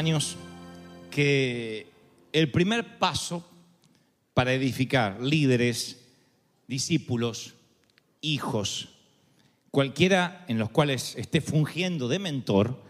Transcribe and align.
años 0.00 0.36
que 1.10 1.86
el 2.32 2.50
primer 2.50 2.98
paso 2.98 3.46
para 4.32 4.54
edificar 4.54 5.20
líderes, 5.20 6.00
discípulos, 6.66 7.52
hijos, 8.22 8.94
cualquiera 9.70 10.46
en 10.48 10.58
los 10.58 10.70
cuales 10.70 11.16
esté 11.16 11.42
fungiendo 11.42 12.08
de 12.08 12.18
mentor, 12.18 12.82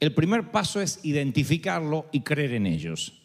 el 0.00 0.12
primer 0.12 0.50
paso 0.50 0.80
es 0.80 0.98
identificarlo 1.04 2.06
y 2.10 2.22
creer 2.22 2.54
en 2.54 2.66
ellos. 2.66 3.22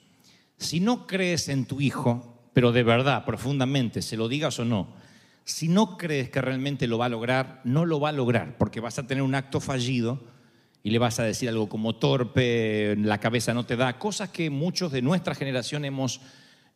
Si 0.59 0.79
no 0.79 1.07
crees 1.07 1.49
en 1.49 1.65
tu 1.65 1.81
hijo, 1.81 2.47
pero 2.53 2.71
de 2.71 2.83
verdad, 2.83 3.25
profundamente, 3.25 4.03
se 4.03 4.17
lo 4.17 4.27
digas 4.27 4.59
o 4.59 4.65
no, 4.65 4.93
si 5.45 5.67
no 5.67 5.97
crees 5.97 6.29
que 6.29 6.41
realmente 6.41 6.85
lo 6.85 6.99
va 6.99 7.07
a 7.07 7.09
lograr, 7.09 7.61
no 7.63 7.87
lo 7.87 7.99
va 7.99 8.09
a 8.09 8.13
lograr, 8.13 8.55
porque 8.59 8.79
vas 8.79 8.99
a 8.99 9.07
tener 9.07 9.23
un 9.23 9.33
acto 9.33 9.59
fallido 9.59 10.30
y 10.83 10.89
le 10.89 10.99
vas 10.99 11.19
a 11.19 11.23
decir 11.23 11.49
algo 11.49 11.69
como 11.69 11.95
torpe, 11.95 12.95
la 12.97 13.19
cabeza 13.19 13.53
no 13.53 13.65
te 13.65 13.75
da, 13.75 13.99
cosas 13.99 14.29
que 14.29 14.49
muchos 14.49 14.91
de 14.91 15.01
nuestra 15.01 15.35
generación 15.35 15.85
hemos 15.85 16.21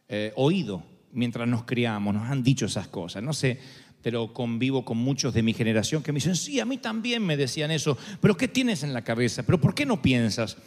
eh, 0.08 0.32
oído 0.36 0.84
mientras 1.12 1.48
nos 1.48 1.64
criamos, 1.64 2.14
nos 2.14 2.30
han 2.30 2.44
dicho 2.44 2.66
esas 2.66 2.88
cosas. 2.88 3.24
No 3.24 3.34
sé, 3.34 3.60
pero 4.02 4.34
convivo 4.34 4.86
con 4.86 4.98
muchos 4.98 5.34
de 5.34 5.42
mi 5.42 5.54
generación 5.54 6.04
que 6.04 6.12
me 6.12 6.18
dicen, 6.18 6.36
sí, 6.36 6.60
a 6.60 6.66
mí 6.66 6.78
también 6.78 7.26
me 7.26 7.38
decían 7.38 7.72
eso, 7.72 7.98
pero 8.22 8.38
¿qué 8.38 8.48
tienes 8.48 8.84
en 8.84 8.94
la 8.94 9.04
cabeza? 9.04 9.44
¿Pero 9.44 9.60
por 9.60 9.74
qué 9.74 9.86
no 9.86 10.02
piensas? 10.02 10.58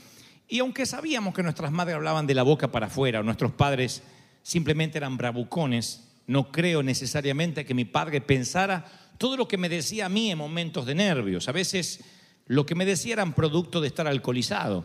Y 0.48 0.58
aunque 0.58 0.86
sabíamos 0.86 1.34
que 1.34 1.42
nuestras 1.42 1.70
madres 1.70 1.94
hablaban 1.94 2.26
de 2.26 2.34
la 2.34 2.42
boca 2.42 2.72
para 2.72 2.86
afuera, 2.86 3.22
nuestros 3.22 3.52
padres 3.52 4.02
simplemente 4.42 4.98
eran 4.98 5.16
bravucones, 5.16 6.08
no 6.26 6.50
creo 6.50 6.82
necesariamente 6.82 7.64
que 7.64 7.74
mi 7.74 7.84
padre 7.84 8.20
pensara 8.20 8.84
todo 9.18 9.36
lo 9.36 9.46
que 9.46 9.58
me 9.58 9.68
decía 9.68 10.06
a 10.06 10.08
mí 10.08 10.30
en 10.30 10.38
momentos 10.38 10.86
de 10.86 10.94
nervios. 10.94 11.48
A 11.48 11.52
veces 11.52 12.00
lo 12.48 12.66
que 12.66 12.74
me 12.74 12.84
decía 12.84 13.14
eran 13.14 13.34
producto 13.34 13.80
de 13.80 13.88
estar 13.88 14.06
alcoholizado. 14.06 14.84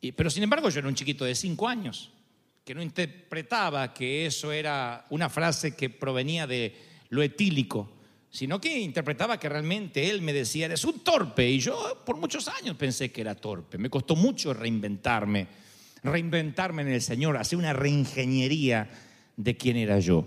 Y- 0.00 0.12
pero 0.12 0.30
sin 0.30 0.42
embargo 0.42 0.68
yo 0.70 0.78
era 0.78 0.88
un 0.88 0.94
chiquito 0.94 1.24
de 1.24 1.34
cinco 1.34 1.68
años, 1.68 2.10
que 2.64 2.74
no 2.74 2.82
interpretaba 2.82 3.92
que 3.94 4.26
eso 4.26 4.50
era 4.50 5.04
una 5.10 5.28
frase 5.28 5.76
que 5.76 5.90
provenía 5.90 6.46
de 6.46 6.74
lo 7.10 7.22
etílico, 7.22 7.92
sino 8.30 8.60
que 8.60 8.78
interpretaba 8.80 9.38
que 9.38 9.48
realmente 9.48 10.10
él 10.10 10.20
me 10.20 10.32
decía, 10.32 10.66
eres 10.66 10.84
un 10.84 11.00
torpe. 11.00 11.48
Y 11.48 11.60
yo 11.60 12.02
por 12.04 12.16
muchos 12.16 12.48
años 12.48 12.76
pensé 12.76 13.10
que 13.12 13.20
era 13.20 13.34
torpe. 13.34 13.78
Me 13.78 13.88
costó 13.88 14.16
mucho 14.16 14.52
reinventarme, 14.52 15.46
reinventarme 16.02 16.82
en 16.82 16.88
el 16.88 17.02
Señor, 17.02 17.36
hacer 17.36 17.58
una 17.58 17.72
reingeniería 17.72 18.90
de 19.36 19.56
quién 19.56 19.76
era 19.76 19.98
yo, 20.00 20.26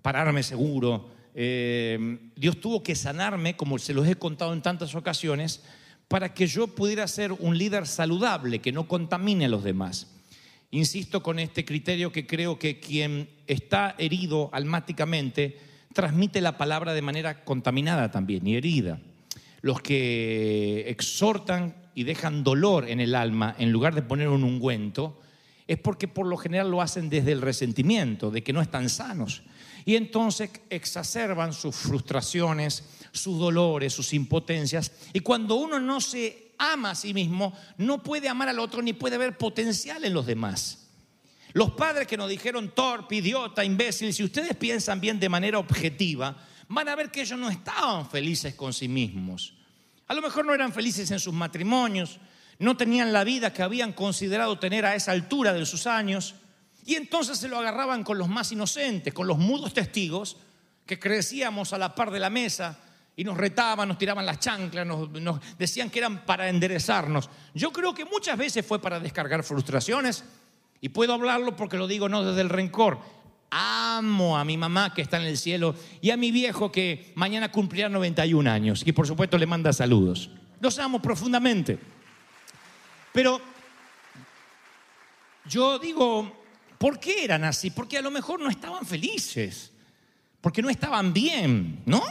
pararme 0.00 0.42
seguro. 0.42 1.10
Eh, 1.34 2.18
Dios 2.36 2.60
tuvo 2.60 2.82
que 2.82 2.94
sanarme, 2.94 3.56
como 3.56 3.78
se 3.78 3.92
los 3.94 4.06
he 4.06 4.14
contado 4.16 4.52
en 4.52 4.62
tantas 4.62 4.94
ocasiones, 4.94 5.62
para 6.08 6.34
que 6.34 6.46
yo 6.46 6.68
pudiera 6.68 7.06
ser 7.08 7.32
un 7.32 7.56
líder 7.56 7.86
saludable, 7.86 8.60
que 8.60 8.72
no 8.72 8.88
contamine 8.88 9.46
a 9.46 9.48
los 9.48 9.64
demás. 9.64 10.08
Insisto 10.70 11.22
con 11.22 11.38
este 11.38 11.64
criterio 11.64 12.12
que 12.12 12.26
creo 12.26 12.58
que 12.58 12.80
quien 12.80 13.28
está 13.46 13.94
herido 13.98 14.50
almáticamente 14.52 15.58
transmite 15.92 16.40
la 16.40 16.58
palabra 16.58 16.92
de 16.94 17.02
manera 17.02 17.44
contaminada 17.44 18.10
también 18.10 18.46
y 18.46 18.56
herida. 18.56 19.00
Los 19.60 19.80
que 19.80 20.84
exhortan 20.88 21.74
y 21.94 22.02
dejan 22.02 22.44
dolor 22.44 22.88
en 22.88 23.00
el 23.00 23.14
alma 23.14 23.54
en 23.58 23.70
lugar 23.72 23.94
de 23.94 24.02
poner 24.02 24.28
un 24.28 24.44
ungüento 24.44 25.20
es 25.66 25.78
porque 25.78 26.08
por 26.08 26.26
lo 26.26 26.36
general 26.36 26.70
lo 26.70 26.82
hacen 26.82 27.08
desde 27.08 27.32
el 27.32 27.40
resentimiento, 27.40 28.30
de 28.30 28.42
que 28.42 28.52
no 28.52 28.60
están 28.60 28.88
sanos. 28.88 29.42
Y 29.84 29.96
entonces 29.96 30.50
exacerban 30.70 31.52
sus 31.52 31.74
frustraciones, 31.74 32.84
sus 33.12 33.38
dolores, 33.38 33.92
sus 33.92 34.12
impotencias. 34.14 34.92
Y 35.12 35.20
cuando 35.20 35.56
uno 35.56 35.78
no 35.78 36.00
se 36.00 36.52
ama 36.58 36.90
a 36.90 36.94
sí 36.94 37.12
mismo, 37.12 37.52
no 37.76 38.02
puede 38.02 38.28
amar 38.28 38.48
al 38.48 38.58
otro 38.58 38.80
ni 38.80 38.92
puede 38.92 39.18
ver 39.18 39.36
potencial 39.36 40.04
en 40.04 40.14
los 40.14 40.26
demás. 40.26 40.88
Los 41.52 41.70
padres 41.72 42.08
que 42.08 42.16
nos 42.16 42.28
dijeron 42.28 42.72
torpe, 42.74 43.16
idiota, 43.16 43.64
imbécil, 43.64 44.12
si 44.12 44.24
ustedes 44.24 44.56
piensan 44.56 45.00
bien 45.00 45.20
de 45.20 45.28
manera 45.28 45.58
objetiva, 45.58 46.36
van 46.68 46.88
a 46.88 46.96
ver 46.96 47.10
que 47.10 47.20
ellos 47.20 47.38
no 47.38 47.48
estaban 47.48 48.08
felices 48.10 48.54
con 48.54 48.72
sí 48.72 48.88
mismos. 48.88 49.54
A 50.08 50.14
lo 50.14 50.22
mejor 50.22 50.44
no 50.44 50.54
eran 50.54 50.72
felices 50.72 51.10
en 51.10 51.20
sus 51.20 51.32
matrimonios, 51.32 52.18
no 52.58 52.76
tenían 52.76 53.12
la 53.12 53.24
vida 53.24 53.52
que 53.52 53.62
habían 53.62 53.92
considerado 53.92 54.58
tener 54.58 54.84
a 54.84 54.94
esa 54.94 55.12
altura 55.12 55.52
de 55.52 55.64
sus 55.66 55.86
años, 55.86 56.34
y 56.84 56.94
entonces 56.94 57.38
se 57.38 57.48
lo 57.48 57.58
agarraban 57.58 58.04
con 58.04 58.18
los 58.18 58.28
más 58.28 58.52
inocentes, 58.52 59.14
con 59.14 59.26
los 59.26 59.38
mudos 59.38 59.72
testigos, 59.72 60.36
que 60.86 60.98
crecíamos 60.98 61.72
a 61.72 61.78
la 61.78 61.94
par 61.94 62.10
de 62.10 62.20
la 62.20 62.30
mesa 62.30 62.78
y 63.16 63.24
nos 63.24 63.36
retaban, 63.36 63.88
nos 63.88 63.98
tiraban 63.98 64.26
las 64.26 64.40
chanclas, 64.40 64.86
nos, 64.86 65.10
nos 65.10 65.40
decían 65.56 65.88
que 65.88 66.00
eran 66.00 66.24
para 66.26 66.48
enderezarnos. 66.48 67.30
Yo 67.54 67.72
creo 67.72 67.94
que 67.94 68.04
muchas 68.04 68.36
veces 68.36 68.66
fue 68.66 68.80
para 68.80 69.00
descargar 69.00 69.42
frustraciones, 69.44 70.24
y 70.84 70.90
puedo 70.90 71.14
hablarlo 71.14 71.56
porque 71.56 71.78
lo 71.78 71.86
digo 71.86 72.10
no 72.10 72.22
desde 72.22 72.42
el 72.42 72.50
rencor. 72.50 72.98
Amo 73.48 74.36
a 74.36 74.44
mi 74.44 74.58
mamá 74.58 74.92
que 74.92 75.00
está 75.00 75.16
en 75.16 75.22
el 75.22 75.38
cielo 75.38 75.74
y 76.02 76.10
a 76.10 76.18
mi 76.18 76.30
viejo 76.30 76.70
que 76.70 77.10
mañana 77.14 77.50
cumplirá 77.50 77.88
91 77.88 78.50
años 78.50 78.82
y 78.84 78.92
por 78.92 79.06
supuesto 79.06 79.38
le 79.38 79.46
manda 79.46 79.72
saludos. 79.72 80.28
Los 80.60 80.78
amo 80.78 81.00
profundamente. 81.00 81.78
Pero 83.14 83.40
yo 85.48 85.78
digo, 85.78 86.43
¿por 86.84 87.00
qué 87.00 87.24
eran 87.24 87.44
así? 87.44 87.70
Porque 87.70 87.96
a 87.96 88.02
lo 88.02 88.10
mejor 88.10 88.40
no 88.40 88.50
estaban 88.50 88.84
felices, 88.84 89.72
porque 90.42 90.60
no 90.60 90.68
estaban 90.68 91.14
bien, 91.14 91.80
¿no? 91.86 92.02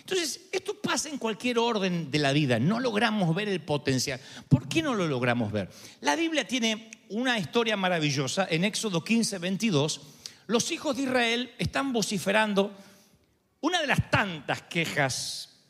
Entonces, 0.00 0.48
esto 0.50 0.74
pasa 0.80 1.08
en 1.08 1.18
cualquier 1.18 1.56
orden 1.60 2.10
de 2.10 2.18
la 2.18 2.32
vida, 2.32 2.58
no 2.58 2.80
logramos 2.80 3.32
ver 3.32 3.48
el 3.48 3.60
potencial. 3.60 4.18
¿Por 4.48 4.68
qué 4.68 4.82
no 4.82 4.92
lo 4.94 5.06
logramos 5.06 5.52
ver? 5.52 5.70
La 6.00 6.16
Biblia 6.16 6.44
tiene 6.48 6.90
una 7.10 7.38
historia 7.38 7.76
maravillosa 7.76 8.48
en 8.50 8.64
Éxodo 8.64 9.04
15, 9.04 9.38
22. 9.38 10.00
Los 10.48 10.72
hijos 10.72 10.96
de 10.96 11.02
Israel 11.04 11.52
están 11.58 11.92
vociferando 11.92 12.76
una 13.60 13.80
de 13.80 13.86
las 13.86 14.10
tantas 14.10 14.62
quejas 14.62 15.60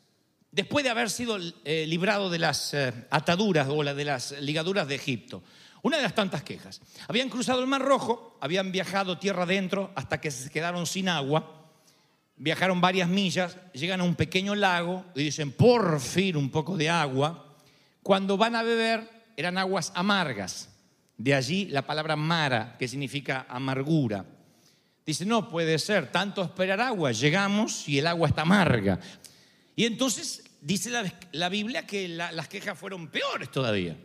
después 0.51 0.83
de 0.83 0.89
haber 0.89 1.11
sido 1.11 1.37
eh, 1.65 1.85
librado 1.87 2.31
de 2.31 2.39
las 2.39 2.73
eh, 2.73 2.93
ataduras 3.11 3.67
o 3.69 3.83
de 3.83 4.05
las 4.05 4.31
ligaduras 4.41 4.87
de 4.87 4.95
Egipto. 4.95 5.43
Una 5.83 5.97
de 5.97 6.03
las 6.03 6.15
tantas 6.15 6.43
quejas. 6.43 6.81
Habían 7.07 7.29
cruzado 7.29 7.59
el 7.61 7.67
Mar 7.67 7.81
Rojo, 7.81 8.37
habían 8.41 8.71
viajado 8.71 9.17
tierra 9.19 9.43
adentro 9.43 9.91
hasta 9.95 10.19
que 10.19 10.31
se 10.31 10.49
quedaron 10.49 10.85
sin 10.87 11.09
agua. 11.09 11.59
Viajaron 12.37 12.81
varias 12.81 13.07
millas, 13.09 13.57
llegan 13.73 14.01
a 14.01 14.03
un 14.05 14.15
pequeño 14.15 14.55
lago 14.55 15.05
y 15.13 15.23
dicen, 15.23 15.51
por 15.51 15.99
fin 15.99 16.35
un 16.37 16.49
poco 16.49 16.77
de 16.77 16.89
agua. 16.89 17.53
Cuando 18.01 18.37
van 18.37 18.55
a 18.55 18.63
beber, 18.63 19.07
eran 19.37 19.57
aguas 19.57 19.91
amargas. 19.95 20.69
De 21.17 21.33
allí 21.35 21.65
la 21.65 21.83
palabra 21.83 22.15
mara, 22.15 22.75
que 22.79 22.87
significa 22.87 23.45
amargura. 23.49 24.25
Dice, 25.05 25.25
no 25.25 25.49
puede 25.49 25.77
ser, 25.79 26.11
tanto 26.11 26.41
esperar 26.41 26.79
agua. 26.79 27.11
Llegamos 27.11 27.87
y 27.89 27.99
el 27.99 28.07
agua 28.07 28.29
está 28.29 28.43
amarga. 28.43 28.99
Y 29.75 29.85
entonces 29.85 30.43
dice 30.61 30.89
la, 31.33 31.49
Biblia 31.49 31.85
que 31.85 32.07
la- 32.07 32.31
las 32.31 32.47
quejas 32.47 32.77
fueron 32.79 33.09
peores 33.09 33.51
todavía. 33.51 33.97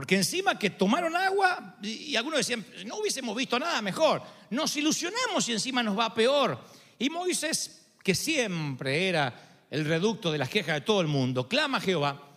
Porque 0.00 0.16
encima 0.16 0.58
que 0.58 0.70
tomaron 0.70 1.14
agua, 1.14 1.76
y, 1.82 2.16
algunos 2.16 2.38
decían, 2.38 2.64
no 2.86 2.96
hubiésemos 2.96 3.36
visto 3.36 3.58
nada 3.58 3.82
mejor. 3.82 4.22
Nos 4.48 4.74
ilusionamos 4.74 5.46
y 5.46 5.52
encima 5.52 5.82
nos 5.82 5.98
va 5.98 6.14
peor. 6.14 6.58
Y 6.98 7.10
Moisés, 7.10 7.82
que 8.02 8.14
siempre 8.14 9.10
era 9.10 9.66
el 9.70 9.84
reducto 9.84 10.32
de 10.32 10.38
las 10.38 10.48
quejas 10.48 10.76
de 10.76 10.80
todo 10.80 11.02
el 11.02 11.06
mundo, 11.06 11.46
clama 11.46 11.76
a 11.76 11.80
Jehová. 11.82 12.30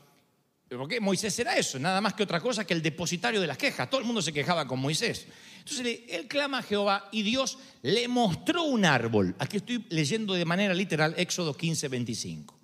¿Por 0.68 0.90
qué 0.90 1.00
Moisés 1.00 1.40
era 1.40 1.56
eso? 1.56 1.80
Nada 1.80 2.02
más 2.02 2.16
que 2.16 2.24
otra 2.24 2.42
cosa 2.42 2.68
que 2.68 2.74
el 2.74 2.82
depositario 2.82 3.40
de 3.40 3.48
las 3.48 3.58
quejas. 3.58 3.90
Todo 3.90 4.02
el 4.02 4.08
mundo 4.08 4.22
se 4.22 4.34
quejaba 4.34 4.68
con 4.68 4.82
Moisés. 4.82 5.26
Entonces 5.60 6.02
él 6.10 6.28
clama 6.28 6.58
a 6.58 6.64
Jehová 6.64 7.08
y 7.14 7.22
Dios 7.22 7.60
le 7.82 8.10
mostró 8.10 8.64
un 8.64 8.84
árbol. 8.84 9.38
Aquí 9.40 9.56
estoy 9.56 9.86
leyendo 9.88 10.34
de 10.34 10.44
manera 10.44 10.74
literal 10.74 11.14
Éxodo 11.16 11.56
15, 11.56 11.88
25. 11.88 12.60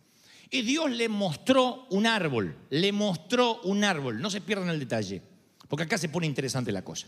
Y 0.51 0.61
Dios 0.63 0.89
le 0.89 1.09
mostró 1.09 1.85
un 1.89 2.07
árbol, 2.07 2.55
le 2.69 2.91
mostró 2.91 3.61
un 3.61 3.83
árbol. 3.83 4.19
No 4.19 4.29
se 4.29 4.41
pierdan 4.41 4.69
el 4.69 4.79
detalle, 4.79 5.21
porque 5.67 5.83
acá 5.83 5.97
se 5.97 6.09
pone 6.09 6.25
interesante 6.25 6.71
la 6.71 6.83
cosa. 6.83 7.07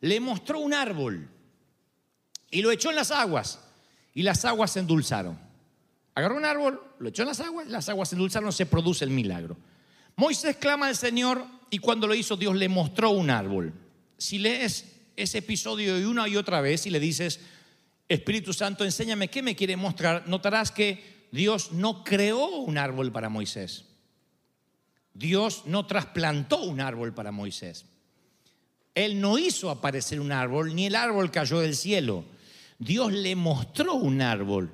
Le 0.00 0.18
mostró 0.18 0.58
un 0.58 0.74
árbol 0.74 1.28
y 2.50 2.62
lo 2.62 2.72
echó 2.72 2.90
en 2.90 2.96
las 2.96 3.10
aguas 3.10 3.60
y 4.12 4.22
las 4.22 4.44
aguas 4.44 4.72
se 4.72 4.80
endulzaron. 4.80 5.38
Agarró 6.14 6.36
un 6.36 6.44
árbol, 6.44 6.82
lo 6.98 7.08
echó 7.08 7.22
en 7.22 7.28
las 7.28 7.40
aguas, 7.40 7.68
las 7.68 7.88
aguas 7.88 8.08
se 8.08 8.16
endulzaron, 8.16 8.52
se 8.52 8.66
produce 8.66 9.04
el 9.04 9.10
milagro. 9.10 9.56
Moisés 10.16 10.56
clama 10.56 10.88
al 10.88 10.96
Señor 10.96 11.46
y 11.70 11.78
cuando 11.78 12.08
lo 12.08 12.14
hizo 12.14 12.36
Dios 12.36 12.56
le 12.56 12.68
mostró 12.68 13.10
un 13.10 13.30
árbol. 13.30 13.72
Si 14.18 14.38
lees 14.38 14.96
ese 15.16 15.38
episodio 15.38 15.98
y 15.98 16.04
una 16.04 16.28
y 16.28 16.36
otra 16.36 16.60
vez 16.60 16.86
y 16.86 16.90
le 16.90 16.98
dices, 16.98 17.40
Espíritu 18.08 18.52
Santo, 18.52 18.84
enséñame 18.84 19.28
qué 19.28 19.40
me 19.42 19.54
quiere 19.54 19.76
mostrar, 19.76 20.26
notarás 20.26 20.72
que 20.72 21.19
Dios 21.32 21.72
no 21.72 22.04
creó 22.04 22.48
un 22.48 22.78
árbol 22.78 23.12
para 23.12 23.28
Moisés. 23.28 23.84
Dios 25.14 25.62
no 25.66 25.86
trasplantó 25.86 26.62
un 26.62 26.80
árbol 26.80 27.12
para 27.14 27.32
Moisés. 27.32 27.86
Él 28.94 29.20
no 29.20 29.38
hizo 29.38 29.70
aparecer 29.70 30.20
un 30.20 30.32
árbol, 30.32 30.74
ni 30.74 30.86
el 30.86 30.94
árbol 30.94 31.30
cayó 31.30 31.60
del 31.60 31.76
cielo. 31.76 32.24
Dios 32.78 33.12
le 33.12 33.36
mostró 33.36 33.94
un 33.94 34.20
árbol. 34.20 34.72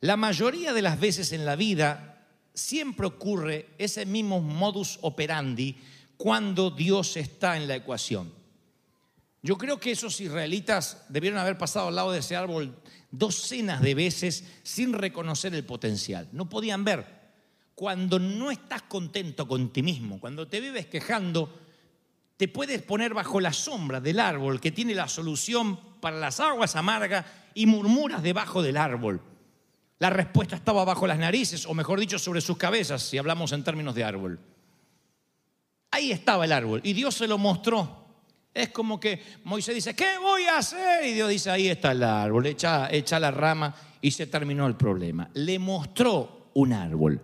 La 0.00 0.16
mayoría 0.16 0.72
de 0.72 0.82
las 0.82 0.98
veces 0.98 1.32
en 1.32 1.44
la 1.44 1.56
vida 1.56 2.26
siempre 2.54 3.06
ocurre 3.06 3.68
ese 3.78 4.06
mismo 4.06 4.40
modus 4.40 4.98
operandi 5.02 5.76
cuando 6.16 6.70
Dios 6.70 7.16
está 7.16 7.56
en 7.56 7.66
la 7.66 7.76
ecuación. 7.76 8.39
Yo 9.42 9.56
creo 9.56 9.80
que 9.80 9.92
esos 9.92 10.20
israelitas 10.20 11.04
debieron 11.08 11.38
haber 11.38 11.56
pasado 11.56 11.88
al 11.88 11.96
lado 11.96 12.12
de 12.12 12.18
ese 12.18 12.36
árbol 12.36 12.76
docenas 13.10 13.80
de 13.80 13.94
veces 13.94 14.44
sin 14.62 14.92
reconocer 14.92 15.54
el 15.54 15.64
potencial. 15.64 16.28
No 16.32 16.48
podían 16.48 16.84
ver. 16.84 17.20
Cuando 17.74 18.18
no 18.18 18.50
estás 18.50 18.82
contento 18.82 19.48
con 19.48 19.72
ti 19.72 19.82
mismo, 19.82 20.20
cuando 20.20 20.46
te 20.46 20.60
vives 20.60 20.86
quejando, 20.86 21.58
te 22.36 22.46
puedes 22.46 22.82
poner 22.82 23.14
bajo 23.14 23.40
la 23.40 23.54
sombra 23.54 24.00
del 24.00 24.20
árbol 24.20 24.60
que 24.60 24.70
tiene 24.70 24.94
la 24.94 25.08
solución 25.08 25.78
para 26.00 26.18
las 26.18 26.40
aguas 26.40 26.76
amargas 26.76 27.24
y 27.54 27.64
murmuras 27.64 28.22
debajo 28.22 28.62
del 28.62 28.76
árbol. 28.76 29.22
La 29.98 30.10
respuesta 30.10 30.56
estaba 30.56 30.84
bajo 30.84 31.06
las 31.06 31.18
narices, 31.18 31.66
o 31.66 31.74
mejor 31.74 32.00
dicho, 32.00 32.18
sobre 32.18 32.40
sus 32.40 32.56
cabezas, 32.56 33.02
si 33.02 33.18
hablamos 33.18 33.52
en 33.52 33.64
términos 33.64 33.94
de 33.94 34.04
árbol. 34.04 34.40
Ahí 35.90 36.12
estaba 36.12 36.44
el 36.44 36.52
árbol 36.52 36.80
y 36.84 36.92
Dios 36.92 37.14
se 37.14 37.26
lo 37.26 37.36
mostró. 37.36 37.99
Es 38.52 38.70
como 38.70 38.98
que 38.98 39.22
Moisés 39.44 39.74
dice, 39.74 39.94
¿qué 39.94 40.18
voy 40.18 40.44
a 40.44 40.58
hacer? 40.58 41.06
Y 41.06 41.12
Dios 41.12 41.28
dice, 41.30 41.50
ahí 41.50 41.68
está 41.68 41.92
el 41.92 42.02
árbol, 42.02 42.46
echa, 42.46 43.20
la 43.20 43.30
rama 43.30 43.74
y 44.00 44.10
se 44.10 44.26
terminó 44.26 44.66
el 44.66 44.74
problema. 44.74 45.30
Le 45.34 45.58
mostró 45.58 46.50
un 46.54 46.72
árbol. 46.72 47.20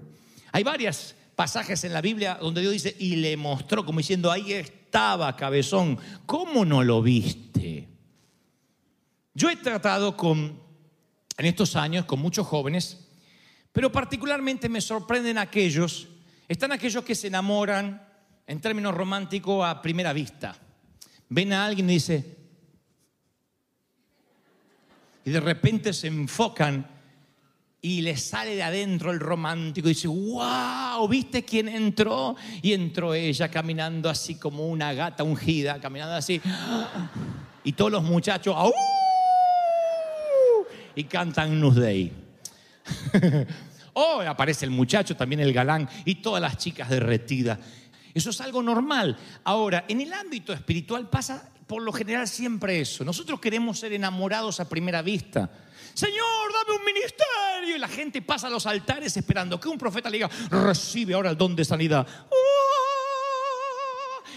Hay 0.52 0.62
varios 0.62 1.16
pasajes 1.34 1.82
en 1.84 1.92
la 1.92 2.00
Biblia 2.00 2.38
donde 2.40 2.60
Dios 2.60 2.72
dice, 2.72 2.94
y 2.98 3.16
le 3.16 3.36
mostró, 3.36 3.84
como 3.84 3.98
diciendo, 3.98 4.30
ahí 4.30 4.52
estaba, 4.52 5.34
cabezón, 5.36 5.98
¿cómo 6.26 6.64
no 6.64 6.84
lo 6.84 7.02
viste? 7.02 7.88
Yo 9.34 9.50
he 9.50 9.56
tratado 9.56 10.16
con, 10.16 10.60
en 11.36 11.44
estos 11.44 11.74
años 11.74 12.04
con 12.04 12.20
muchos 12.20 12.46
jóvenes, 12.46 13.08
pero 13.72 13.90
particularmente 13.90 14.68
me 14.68 14.80
sorprenden 14.80 15.38
aquellos, 15.38 16.06
están 16.48 16.72
aquellos 16.72 17.04
que 17.04 17.16
se 17.16 17.26
enamoran 17.26 18.02
en 18.46 18.60
términos 18.60 18.94
románticos 18.94 19.66
a 19.66 19.82
primera 19.82 20.12
vista. 20.12 20.56
Ven 21.28 21.52
a 21.52 21.66
alguien 21.66 21.90
y 21.90 21.94
dice, 21.94 22.36
y 25.24 25.30
de 25.30 25.40
repente 25.40 25.92
se 25.92 26.06
enfocan 26.06 26.86
y 27.82 28.00
les 28.00 28.22
sale 28.22 28.54
de 28.54 28.62
adentro 28.62 29.10
el 29.10 29.20
romántico 29.20 29.88
y 29.88 29.94
dice, 29.94 30.08
wow, 30.08 31.06
¿viste 31.08 31.44
quién 31.44 31.68
entró? 31.68 32.36
Y 32.62 32.72
entró 32.72 33.14
ella 33.14 33.48
caminando 33.48 34.08
así 34.08 34.36
como 34.36 34.66
una 34.68 34.92
gata 34.92 35.24
ungida, 35.24 35.80
caminando 35.80 36.14
así. 36.14 36.40
Y 37.64 37.72
todos 37.72 37.90
los 37.90 38.02
muchachos, 38.02 38.54
¡au! 38.56 38.72
Y 40.94 41.04
cantan 41.04 41.60
Nus 41.60 41.74
Day. 41.76 42.12
oh, 43.92 44.20
aparece 44.20 44.64
el 44.64 44.70
muchacho, 44.70 45.16
también 45.16 45.40
el 45.40 45.52
galán, 45.52 45.88
y 46.04 46.16
todas 46.16 46.40
las 46.40 46.56
chicas 46.56 46.88
derretidas. 46.88 47.58
Eso 48.16 48.30
es 48.30 48.40
algo 48.40 48.62
normal. 48.62 49.14
Ahora, 49.44 49.84
en 49.88 50.00
el 50.00 50.10
ámbito 50.10 50.54
espiritual 50.54 51.10
pasa 51.10 51.50
por 51.66 51.82
lo 51.82 51.92
general 51.92 52.26
siempre 52.26 52.80
eso. 52.80 53.04
Nosotros 53.04 53.38
queremos 53.40 53.78
ser 53.78 53.92
enamorados 53.92 54.58
a 54.58 54.66
primera 54.66 55.02
vista. 55.02 55.50
Señor, 55.92 56.50
dame 56.50 56.78
un 56.78 56.84
ministerio. 56.86 57.76
Y 57.76 57.78
la 57.78 57.88
gente 57.88 58.22
pasa 58.22 58.46
a 58.46 58.50
los 58.50 58.64
altares 58.64 59.14
esperando 59.18 59.60
que 59.60 59.68
un 59.68 59.76
profeta 59.76 60.08
le 60.08 60.16
diga, 60.16 60.30
recibe 60.48 61.12
ahora 61.12 61.28
el 61.28 61.36
don 61.36 61.54
de 61.54 61.66
sanidad. 61.66 62.06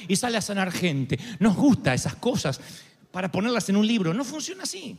Y 0.09 0.15
sale 0.17 0.35
a 0.35 0.41
sanar 0.41 0.73
gente. 0.73 1.17
Nos 1.39 1.55
gusta 1.55 1.93
esas 1.93 2.15
cosas 2.15 2.59
para 3.11 3.31
ponerlas 3.31 3.69
en 3.69 3.77
un 3.77 3.87
libro. 3.87 4.13
No 4.13 4.25
funciona 4.25 4.63
así. 4.63 4.97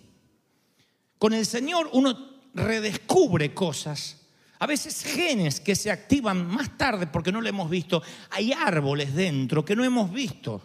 Con 1.19 1.35
el 1.35 1.44
Señor 1.44 1.91
uno 1.93 2.31
redescubre 2.55 3.53
cosas 3.53 4.20
a 4.61 4.67
veces 4.67 5.03
genes 5.03 5.59
que 5.59 5.75
se 5.75 5.91
activan 5.91 6.47
más 6.47 6.77
tarde 6.77 7.07
porque 7.07 7.33
no 7.33 7.41
lo 7.41 7.49
hemos 7.49 7.71
visto. 7.71 8.03
Hay 8.29 8.53
árboles 8.53 9.15
dentro 9.15 9.65
que 9.65 9.75
no 9.75 9.83
hemos 9.83 10.12
visto. 10.12 10.62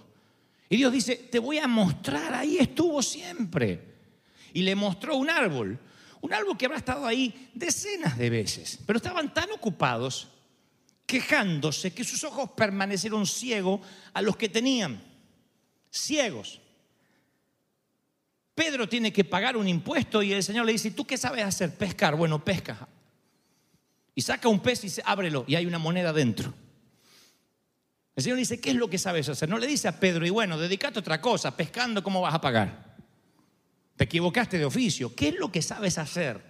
Y 0.68 0.76
Dios 0.76 0.92
dice, 0.92 1.16
te 1.16 1.40
voy 1.40 1.60
a 1.60 1.68
mostrar, 1.68 2.34
ahí 2.34 2.58
estuvo 2.58 3.02
siempre. 3.02 3.96
Y 4.54 4.64
le 4.64 4.76
mostró 4.76 5.16
un 5.16 5.30
árbol. 5.30 5.80
Un 6.20 6.34
árbol 6.34 6.58
que 6.58 6.66
habrá 6.66 6.78
estado 6.78 7.06
ahí 7.06 7.50
decenas 7.54 8.18
de 8.18 8.30
veces. 8.30 8.80
Pero 8.86 8.98
estaban 8.98 9.34
tan 9.34 9.50
ocupados 9.52 10.28
quejándose 11.06 11.94
que 11.94 12.04
sus 12.04 12.22
ojos 12.26 12.50
permanecieron 12.52 13.26
ciegos 13.26 13.80
a 14.14 14.22
los 14.22 14.36
que 14.36 14.50
tenían. 14.50 15.02
Ciegos. 15.90 16.60
Pedro 18.54 18.90
tiene 18.90 19.14
que 19.14 19.24
pagar 19.24 19.56
un 19.56 19.70
impuesto 19.70 20.22
y 20.22 20.34
el 20.34 20.44
Señor 20.44 20.66
le 20.66 20.74
dice, 20.74 20.92
¿tú 20.92 21.06
qué 21.06 21.16
sabes 21.16 21.46
hacer? 21.46 21.78
Pescar. 21.78 22.18
Bueno, 22.18 22.44
pesca. 22.44 22.90
Y 24.16 24.22
saca 24.22 24.48
un 24.48 24.62
pez 24.62 24.80
y 24.80 24.88
dice, 24.88 25.04
ábrelo, 25.06 25.44
y 25.46 25.56
hay 25.56 25.66
una 25.66 25.78
moneda 25.78 26.14
dentro. 26.14 26.54
El 28.16 28.24
Señor 28.24 28.38
dice, 28.38 28.62
¿qué 28.62 28.70
es 28.70 28.78
lo 28.78 28.90
que 28.90 28.98
sabes 28.98 29.28
hacer? 29.28 29.50
No 29.50 29.58
le 29.58 29.68
dice 29.68 29.90
a 29.90 30.00
Pedro, 30.00 30.26
y 30.26 30.30
bueno, 30.30 30.58
dedicate 30.58 31.00
a 31.00 31.02
otra 31.02 31.20
cosa, 31.20 31.56
pescando, 31.56 32.02
¿cómo 32.02 32.22
vas 32.22 32.34
a 32.34 32.40
pagar? 32.40 32.96
Te 33.98 34.06
equivocaste 34.06 34.58
de 34.58 34.66
oficio. 34.66 35.14
¿Qué 35.14 35.30
es 35.30 35.36
lo 35.36 35.52
que 35.52 35.62
sabes 35.62 35.98
hacer? 35.98 36.42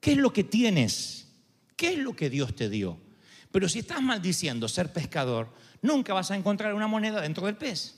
¿Qué 0.00 0.12
es 0.12 0.18
lo 0.18 0.32
que 0.32 0.42
tienes? 0.42 1.28
¿Qué 1.76 1.92
es 1.92 1.98
lo 1.98 2.14
que 2.14 2.28
Dios 2.28 2.54
te 2.56 2.68
dio? 2.68 2.98
Pero 3.52 3.68
si 3.68 3.78
estás 3.78 4.02
maldiciendo 4.02 4.68
ser 4.68 4.92
pescador, 4.92 5.52
nunca 5.82 6.12
vas 6.12 6.32
a 6.32 6.36
encontrar 6.36 6.74
una 6.74 6.88
moneda 6.88 7.20
dentro 7.20 7.46
del 7.46 7.56
pez. 7.56 7.94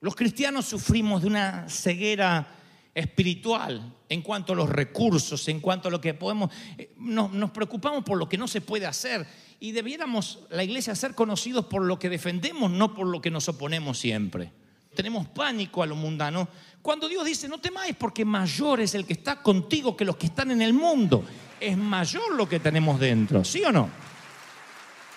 Los 0.00 0.14
cristianos 0.14 0.66
sufrimos 0.66 1.22
de 1.22 1.28
una 1.28 1.68
ceguera 1.68 2.46
espiritual 2.94 3.92
en 4.08 4.22
cuanto 4.22 4.52
a 4.52 4.56
los 4.56 4.68
recursos, 4.68 5.48
en 5.48 5.60
cuanto 5.60 5.88
a 5.88 5.90
lo 5.90 6.00
que 6.00 6.14
podemos, 6.14 6.50
eh, 6.78 6.92
nos, 6.98 7.50
preocupamos 7.50 8.04
por 8.04 8.16
lo 8.16 8.28
que 8.28 8.38
no 8.38 8.46
se 8.46 8.60
puede 8.60 8.86
hacer 8.86 9.26
y 9.58 9.72
debiéramos 9.72 10.40
la 10.50 10.62
iglesia 10.62 10.94
ser 10.94 11.14
conocidos 11.14 11.66
por 11.66 11.82
lo 11.82 11.98
que 11.98 12.08
defendemos, 12.08 12.70
no 12.70 12.94
por 12.94 13.06
lo 13.06 13.20
que 13.20 13.30
nos 13.30 13.48
oponemos 13.48 13.98
siempre. 13.98 14.52
Tenemos 14.94 15.26
pánico 15.28 15.82
a 15.82 15.86
lo 15.86 15.96
mundano. 15.96 16.48
Cuando 16.80 17.08
Dios 17.08 17.24
dice, 17.24 17.48
no 17.48 17.58
temáis 17.58 17.96
porque 17.96 18.24
mayor 18.24 18.80
es 18.80 18.94
el 18.94 19.06
que 19.06 19.14
está 19.14 19.42
contigo 19.42 19.96
que 19.96 20.04
los 20.04 20.16
que 20.16 20.26
están 20.26 20.52
en 20.52 20.62
el 20.62 20.72
mundo. 20.72 21.24
Es 21.58 21.76
mayor 21.76 22.34
lo 22.34 22.48
que 22.48 22.60
tenemos 22.60 23.00
dentro, 23.00 23.42
¿sí 23.42 23.64
o 23.64 23.72
no? 23.72 23.88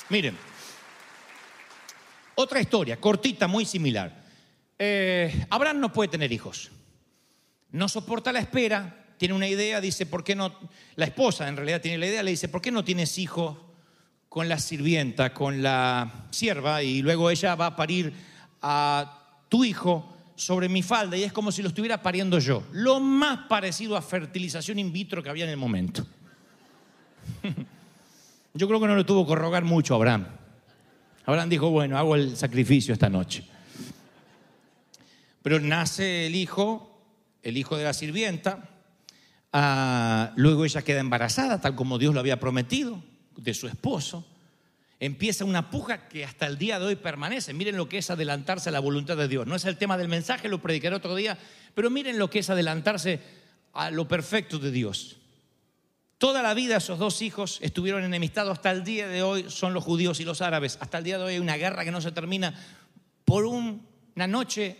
Miren, 0.10 0.36
otra 2.36 2.60
historia, 2.60 3.00
cortita, 3.00 3.48
muy 3.48 3.66
similar. 3.66 4.24
Eh, 4.80 5.46
Abraham 5.50 5.80
no 5.80 5.94
puede 5.94 6.10
tener 6.10 6.32
hijos 6.32 6.72
no 7.72 7.90
soporta 7.90 8.32
la 8.32 8.40
espera, 8.40 9.06
tiene 9.18 9.34
una 9.34 9.48
idea, 9.48 9.82
dice, 9.82 10.06
¿por 10.06 10.24
qué 10.24 10.36
no? 10.36 10.54
La 10.96 11.06
esposa 11.06 11.48
en 11.48 11.58
realidad 11.58 11.82
tiene 11.82 11.98
la 11.98 12.08
idea, 12.08 12.24
le 12.24 12.32
dice, 12.32 12.50
¿por 12.50 12.62
qué 12.62 12.72
no 12.72 12.84
tienes 12.84 13.18
hijos 13.18 13.58
con 14.30 14.48
la 14.48 14.60
sirvienta, 14.60 15.34
con 15.34 15.64
la 15.64 16.28
sierva? 16.30 16.84
Y 16.84 17.02
luego 17.02 17.30
ella 17.30 17.56
va 17.56 17.68
a 17.68 17.76
parir 17.76 18.14
a 18.62 19.42
tu 19.50 19.64
hijo 19.64 20.14
sobre 20.36 20.70
mi 20.70 20.84
falda 20.84 21.18
y 21.18 21.24
es 21.24 21.34
como 21.34 21.52
si 21.52 21.64
lo 21.64 21.70
estuviera 21.70 22.02
pariendo 22.02 22.38
yo. 22.38 22.64
Lo 22.72 23.00
más 23.00 23.48
parecido 23.48 23.98
a 23.98 24.02
fertilización 24.02 24.78
in 24.78 24.94
vitro 24.94 25.24
que 25.24 25.30
había 25.30 25.46
en 25.46 25.50
el 25.50 25.58
momento. 25.58 26.06
Yo 28.54 28.68
creo 28.68 28.80
que 28.80 28.88
no 28.88 28.96
le 28.96 29.04
tuvo 29.04 29.28
que 29.28 29.36
rogar 29.36 29.64
mucho 29.64 29.94
a 29.94 29.98
Abraham. 29.98 30.28
Abraham 31.26 31.50
dijo, 31.50 31.70
bueno, 31.70 31.98
hago 31.98 32.16
el 32.16 32.38
sacrificio 32.38 32.94
esta 32.94 33.10
noche. 33.10 33.44
Pero 35.42 35.60
nace 35.60 36.28
el 36.28 36.36
hijo 36.36 36.97
el 37.44 37.58
hijo 37.58 37.78
de 37.78 37.84
la 37.84 37.94
sirvienta. 37.94 38.70
Ah, 39.54 40.34
luego 40.36 40.66
ella 40.66 40.82
queda 40.82 41.00
embarazada, 41.00 41.62
tal 41.62 41.76
como 41.76 41.98
Dios 41.98 42.14
lo 42.14 42.20
había 42.20 42.40
prometido, 42.40 43.02
de 43.36 43.54
su 43.54 43.68
esposo. 43.68 44.26
Empieza 45.00 45.46
una 45.46 45.70
puja 45.70 46.08
que 46.08 46.26
hasta 46.26 46.48
el 46.48 46.58
día 46.58 46.80
de 46.80 46.86
hoy 46.86 46.96
permanece. 46.96 47.54
Miren 47.54 47.78
lo 47.78 47.88
que 47.88 48.00
es 48.00 48.10
adelantarse 48.10 48.70
a 48.70 48.72
la 48.72 48.80
voluntad 48.80 49.16
de 49.16 49.28
Dios. 49.28 49.46
No 49.46 49.56
es 49.56 49.66
el 49.66 49.78
tema 49.78 49.98
del 49.98 50.08
mensaje, 50.08 50.50
lo 50.50 50.62
predicaré 50.62 50.96
otro 50.96 51.16
día, 51.16 51.38
pero 51.76 51.90
miren 51.90 52.18
lo 52.18 52.30
que 52.30 52.40
es 52.40 52.50
adelantarse 52.50 53.20
a 53.74 53.92
lo 53.92 54.08
perfecto 54.08 54.58
de 54.58 54.72
Dios. 54.72 55.18
Toda 56.18 56.42
la 56.42 56.56
vida 56.56 56.78
esos 56.78 56.98
dos 56.98 57.22
hijos 57.22 57.60
estuvieron 57.62 58.04
enemistados. 58.04 58.58
Hasta 58.58 58.72
el 58.72 58.84
día 58.84 59.08
de 59.08 59.22
hoy 59.22 59.46
son 59.50 59.76
los 59.76 59.84
judíos 59.84 60.20
y 60.20 60.26
los 60.26 60.42
árabes. 60.42 60.80
Hasta 60.82 60.98
el 60.98 61.04
día 61.04 61.20
de 61.20 61.24
hoy 61.24 61.34
hay 61.34 61.40
una 61.40 61.58
guerra 61.58 61.86
que 61.86 61.92
no 61.92 62.02
se 62.02 62.12
termina 62.12 62.56
por 63.24 63.46
una 63.46 64.26
noche 64.28 64.78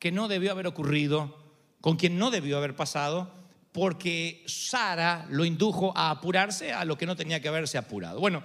que 0.00 0.10
no 0.10 0.26
debió 0.26 0.50
haber 0.50 0.66
ocurrido 0.66 1.41
con 1.82 1.96
quien 1.96 2.16
no 2.16 2.30
debió 2.30 2.56
haber 2.56 2.74
pasado, 2.74 3.30
porque 3.72 4.42
Sara 4.46 5.26
lo 5.28 5.44
indujo 5.44 5.92
a 5.94 6.10
apurarse 6.10 6.72
a 6.72 6.86
lo 6.86 6.96
que 6.96 7.04
no 7.04 7.16
tenía 7.16 7.40
que 7.40 7.48
haberse 7.48 7.76
apurado. 7.76 8.20
Bueno, 8.20 8.42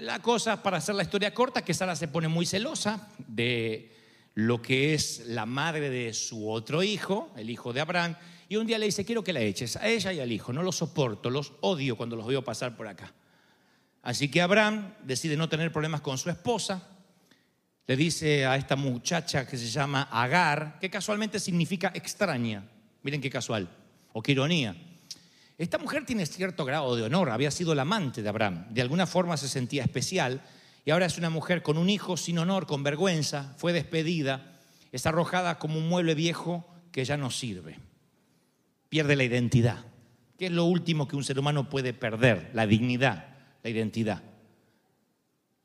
La 0.00 0.20
cosa, 0.20 0.62
para 0.62 0.78
hacer 0.78 0.94
la 0.94 1.02
historia 1.02 1.34
corta, 1.34 1.62
que 1.62 1.74
Sara 1.74 1.94
se 1.94 2.08
pone 2.08 2.26
muy 2.26 2.46
celosa 2.46 3.08
de 3.18 3.92
lo 4.34 4.62
que 4.62 4.94
es 4.94 5.26
la 5.26 5.44
madre 5.44 5.90
de 5.90 6.14
su 6.14 6.50
otro 6.50 6.82
hijo, 6.82 7.30
el 7.36 7.50
hijo 7.50 7.74
de 7.74 7.82
Abraham, 7.82 8.16
y 8.48 8.56
un 8.56 8.66
día 8.66 8.78
le 8.78 8.86
dice, 8.86 9.04
quiero 9.04 9.22
que 9.22 9.34
la 9.34 9.40
eches, 9.40 9.76
a 9.76 9.86
ella 9.88 10.12
y 10.12 10.20
al 10.20 10.32
hijo, 10.32 10.52
no 10.52 10.62
los 10.62 10.76
soporto, 10.76 11.28
los 11.28 11.52
odio 11.60 11.96
cuando 11.96 12.16
los 12.16 12.26
veo 12.26 12.42
pasar 12.42 12.74
por 12.74 12.88
acá. 12.88 13.12
Así 14.02 14.30
que 14.30 14.40
Abraham 14.40 14.94
decide 15.04 15.36
no 15.36 15.50
tener 15.50 15.70
problemas 15.70 16.00
con 16.00 16.16
su 16.16 16.30
esposa, 16.30 16.88
le 17.86 17.96
dice 17.96 18.46
a 18.46 18.56
esta 18.56 18.76
muchacha 18.76 19.46
que 19.46 19.56
se 19.56 19.68
llama 19.68 20.08
Agar, 20.10 20.78
que 20.80 20.90
casualmente 20.90 21.40
significa 21.40 21.90
extraña, 21.94 22.64
miren 23.02 23.20
qué 23.20 23.30
casual, 23.30 23.68
o 24.12 24.22
qué 24.22 24.32
ironía. 24.32 24.76
Esta 25.58 25.78
mujer 25.78 26.04
tiene 26.04 26.26
cierto 26.26 26.64
grado 26.64 26.94
de 26.96 27.02
honor, 27.02 27.30
había 27.30 27.50
sido 27.50 27.74
la 27.74 27.82
amante 27.82 28.22
de 28.22 28.28
Abraham, 28.28 28.66
de 28.70 28.82
alguna 28.82 29.06
forma 29.06 29.36
se 29.36 29.48
sentía 29.48 29.82
especial 29.82 30.42
y 30.84 30.90
ahora 30.90 31.06
es 31.06 31.18
una 31.18 31.30
mujer 31.30 31.62
con 31.62 31.76
un 31.76 31.90
hijo 31.90 32.16
sin 32.16 32.38
honor, 32.38 32.66
con 32.66 32.82
vergüenza, 32.82 33.54
fue 33.56 33.72
despedida, 33.72 34.58
es 34.90 35.06
arrojada 35.06 35.58
como 35.58 35.78
un 35.78 35.88
mueble 35.88 36.14
viejo 36.14 36.66
que 36.90 37.04
ya 37.04 37.16
no 37.16 37.30
sirve. 37.30 37.78
Pierde 38.88 39.16
la 39.16 39.24
identidad, 39.24 39.84
que 40.38 40.46
es 40.46 40.52
lo 40.52 40.64
último 40.64 41.08
que 41.08 41.16
un 41.16 41.24
ser 41.24 41.38
humano 41.38 41.68
puede 41.68 41.94
perder, 41.94 42.50
la 42.54 42.66
dignidad, 42.66 43.26
la 43.62 43.70
identidad. 43.70 44.22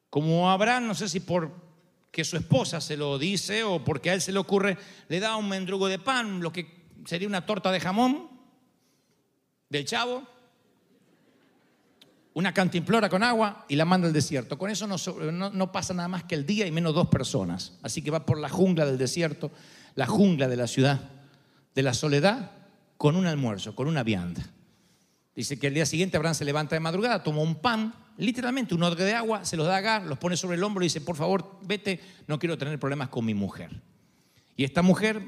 Como 0.09 0.49
Abraham, 0.49 0.87
no 0.87 0.95
sé 0.95 1.09
si 1.09 1.19
por 1.19 1.66
que 2.11 2.23
su 2.23 2.37
esposa 2.37 2.81
se 2.81 2.97
lo 2.97 3.17
dice 3.17 3.63
o 3.63 3.83
porque 3.83 4.09
a 4.09 4.13
él 4.13 4.21
se 4.21 4.31
le 4.31 4.39
ocurre, 4.39 4.77
le 5.07 5.19
da 5.19 5.35
un 5.35 5.49
mendrugo 5.49 5.87
de 5.87 5.99
pan, 5.99 6.41
lo 6.41 6.51
que 6.51 6.85
sería 7.05 7.27
una 7.27 7.45
torta 7.45 7.71
de 7.71 7.79
jamón 7.79 8.29
del 9.69 9.85
chavo, 9.85 10.23
una 12.33 12.53
cantimplora 12.53 13.09
con 13.09 13.23
agua 13.23 13.65
y 13.67 13.75
la 13.75 13.85
manda 13.85 14.07
al 14.07 14.13
desierto. 14.13 14.57
Con 14.57 14.69
eso 14.69 14.85
no, 14.85 14.97
no, 15.49 15.71
pasa 15.71 15.93
nada 15.93 16.07
más 16.07 16.23
que 16.23 16.35
el 16.35 16.45
día 16.45 16.67
y 16.67 16.71
menos 16.71 16.93
dos 16.93 17.07
personas. 17.07 17.73
Así 17.81 18.03
que 18.03 18.11
va 18.11 18.25
por 18.25 18.39
la 18.39 18.49
jungla 18.49 18.85
del 18.85 18.97
desierto, 18.97 19.51
la 19.95 20.05
jungla 20.05 20.47
de 20.47 20.55
la 20.55 20.67
ciudad, 20.67 21.01
de 21.73 21.81
la 21.81 21.93
soledad, 21.93 22.51
con 22.97 23.15
un 23.15 23.25
almuerzo, 23.25 23.75
con 23.75 23.87
una 23.87 24.03
vianda. 24.03 24.43
Dice 25.35 25.57
que 25.57 25.67
el 25.67 25.73
día 25.73 25.85
siguiente 25.85 26.17
Abraham 26.17 26.35
se 26.35 26.45
levanta 26.45 26.75
de 26.75 26.79
madrugada, 26.79 27.23
toma 27.23 27.41
un 27.41 27.55
pan, 27.55 27.93
literalmente 28.17 28.75
un 28.75 28.83
odre 28.83 29.03
de 29.03 29.13
agua, 29.13 29.45
se 29.45 29.57
los 29.57 29.67
da 29.67 29.75
a 29.75 29.77
Agar, 29.77 30.03
los 30.03 30.17
pone 30.17 30.35
sobre 30.37 30.57
el 30.57 30.63
hombro 30.63 30.83
y 30.83 30.87
dice, 30.87 31.01
por 31.01 31.15
favor, 31.15 31.59
vete, 31.61 31.99
no 32.27 32.39
quiero 32.39 32.57
tener 32.57 32.79
problemas 32.79 33.09
con 33.09 33.25
mi 33.25 33.33
mujer. 33.33 33.71
Y 34.55 34.63
esta 34.63 34.81
mujer 34.81 35.21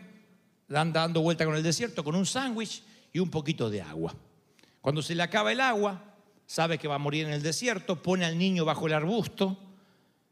anda 0.70 1.02
dando 1.02 1.22
vuelta 1.22 1.46
con 1.46 1.56
el 1.56 1.64
desierto 1.64 2.04
con 2.04 2.16
un 2.16 2.26
sándwich 2.26 2.84
y 3.14 3.20
un 3.20 3.30
poquito 3.30 3.70
de 3.70 3.82
agua. 3.82 4.16
Cuando 4.82 5.02
se 5.02 5.16
le 5.16 5.24
acaba 5.24 5.52
el 5.52 5.62
agua, 5.62 6.04
sabe 6.46 6.78
que 6.78 6.88
va 6.88 6.96
a 6.96 7.00
morir 7.00 7.26
en 7.26 7.34
el 7.34 7.44
desierto, 7.44 8.02
pone 8.02 8.26
al 8.26 8.38
niño 8.38 8.66
bajo 8.66 8.88
el 8.88 8.94
arbusto, 8.94 9.58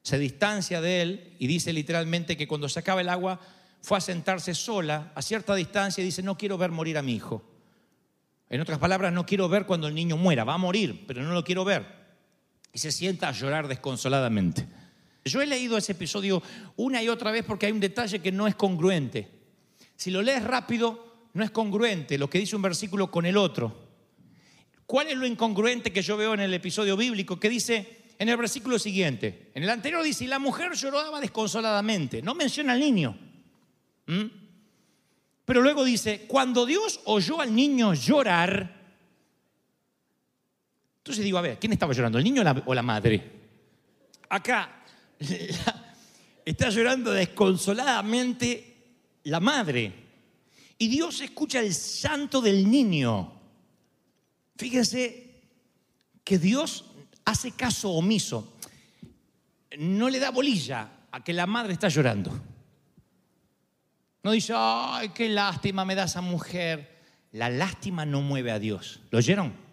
se 0.02 0.18
distancia 0.18 0.82
de 0.82 1.02
él 1.02 1.36
y 1.38 1.48
dice 1.48 1.74
literalmente 1.74 2.38
que 2.38 2.48
cuando 2.48 2.70
se 2.70 2.80
acaba 2.80 3.02
el 3.02 3.10
agua 3.10 3.40
fue 3.82 3.98
a 3.98 4.02
sentarse 4.02 4.56
sola 4.56 5.12
a 5.16 5.22
cierta 5.22 5.54
distancia 5.54 6.02
y 6.02 6.06
dice, 6.06 6.24
no 6.24 6.38
quiero 6.38 6.58
ver 6.58 6.72
morir 6.72 6.98
a 6.98 7.02
mi 7.02 7.14
hijo. 7.14 7.44
En 8.50 8.62
otras 8.62 8.80
palabras, 8.80 9.12
no 9.12 9.26
quiero 9.26 9.50
ver 9.50 9.66
cuando 9.66 9.88
el 9.88 9.96
niño 9.96 10.16
muera, 10.16 10.44
va 10.44 10.54
a 10.54 10.58
morir, 10.58 11.04
pero 11.08 11.22
no 11.24 11.34
lo 11.34 11.44
quiero 11.44 11.66
ver. 11.66 11.97
Y 12.78 12.80
se 12.80 12.92
sienta 12.92 13.30
a 13.30 13.32
llorar 13.32 13.68
desconsoladamente. 13.68 14.64
Yo 15.26 15.42
he 15.42 15.48
leído 15.48 15.80
ese 15.80 15.94
episodio 15.94 16.44
una 16.76 17.02
y 17.02 17.10
otra 17.10 17.32
vez 17.32 17.44
porque 17.44 17.66
hay 17.66 17.72
un 17.72 17.80
detalle 17.80 18.20
que 18.20 18.32
no 18.32 18.46
es 18.46 18.54
congruente. 18.54 19.28
Si 19.96 20.12
lo 20.12 20.22
lees 20.22 20.44
rápido, 20.44 21.30
no 21.34 21.44
es 21.44 21.50
congruente 21.50 22.20
lo 22.20 22.30
que 22.30 22.38
dice 22.38 22.56
un 22.56 22.62
versículo 22.62 23.10
con 23.10 23.26
el 23.26 23.36
otro. 23.36 23.76
¿Cuál 24.86 25.08
es 25.08 25.18
lo 25.18 25.26
incongruente 25.26 25.92
que 25.92 26.04
yo 26.04 26.18
veo 26.18 26.36
en 26.36 26.42
el 26.42 26.54
episodio 26.54 26.96
bíblico? 26.96 27.40
Que 27.40 27.50
dice 27.50 28.14
en 28.20 28.30
el 28.30 28.38
versículo 28.38 28.78
siguiente. 28.78 29.50
En 29.56 29.64
el 29.64 29.72
anterior 29.72 30.04
dice, 30.04 30.26
y 30.26 30.28
la 30.28 30.38
mujer 30.38 30.74
lloraba 30.74 31.20
desconsoladamente. 31.20 32.22
No 32.22 32.36
menciona 32.36 32.74
al 32.74 32.80
niño. 32.80 33.18
¿Mm? 34.06 34.26
Pero 35.46 35.64
luego 35.64 35.84
dice, 35.84 36.26
cuando 36.28 36.68
Dios 36.68 37.00
oyó 37.06 37.42
al 37.42 37.56
niño 37.56 37.96
llorar, 37.96 38.77
entonces 41.08 41.24
digo, 41.24 41.38
a 41.38 41.42
ver, 41.42 41.58
¿quién 41.58 41.72
estaba 41.72 41.94
llorando? 41.94 42.18
¿El 42.18 42.26
niño 42.26 42.44
o 42.66 42.74
la, 42.74 42.82
madre? 42.82 43.24
Acá 44.28 44.84
está 46.46 46.70
llorando 46.70 47.14
desconsoladamente 47.14 48.76
la 49.24 49.40
madre. 49.40 49.94
Y 50.78 50.90
Dios 50.90 51.22
escucha 51.22 51.62
el 51.62 51.72
llanto 51.72 52.42
del 52.42 52.70
niño. 52.70 53.40
Fíjense 54.58 55.44
que 56.26 56.38
Dios 56.38 56.84
hace 57.24 57.52
caso 57.52 57.92
omiso. 57.92 58.58
No 59.80 60.10
le 60.10 60.20
da 60.20 60.32
bolilla 60.32 60.90
a 61.10 61.24
que 61.24 61.32
la 61.32 61.48
madre 61.48 61.72
está 61.72 61.88
llorando. 61.88 62.38
No 64.24 64.32
dice, 64.34 64.52
ay, 64.54 65.08
qué 65.16 65.30
lástima 65.30 65.86
me 65.86 65.96
da 65.96 66.04
esa 66.04 66.20
mujer. 66.20 66.98
La 67.32 67.50
lástima 67.50 68.06
no 68.06 68.22
mueve 68.22 68.52
a 68.52 68.60
Dios. 68.60 69.00
¿Lo 69.10 69.20
oyeron? 69.20 69.67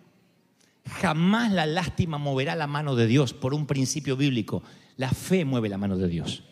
Jamás 0.86 1.50
la 1.52 1.66
lástima 1.66 2.18
moverá 2.18 2.54
la 2.54 2.66
mano 2.66 2.94
de 2.94 3.06
Dios 3.06 3.32
por 3.32 3.54
un 3.54 3.66
principio 3.66 4.16
bíblico. 4.16 4.62
La 4.96 5.10
fe 5.10 5.44
mueve 5.44 5.68
la 5.68 5.78
mano 5.78 5.96
de 5.96 6.08
Dios. 6.08 6.42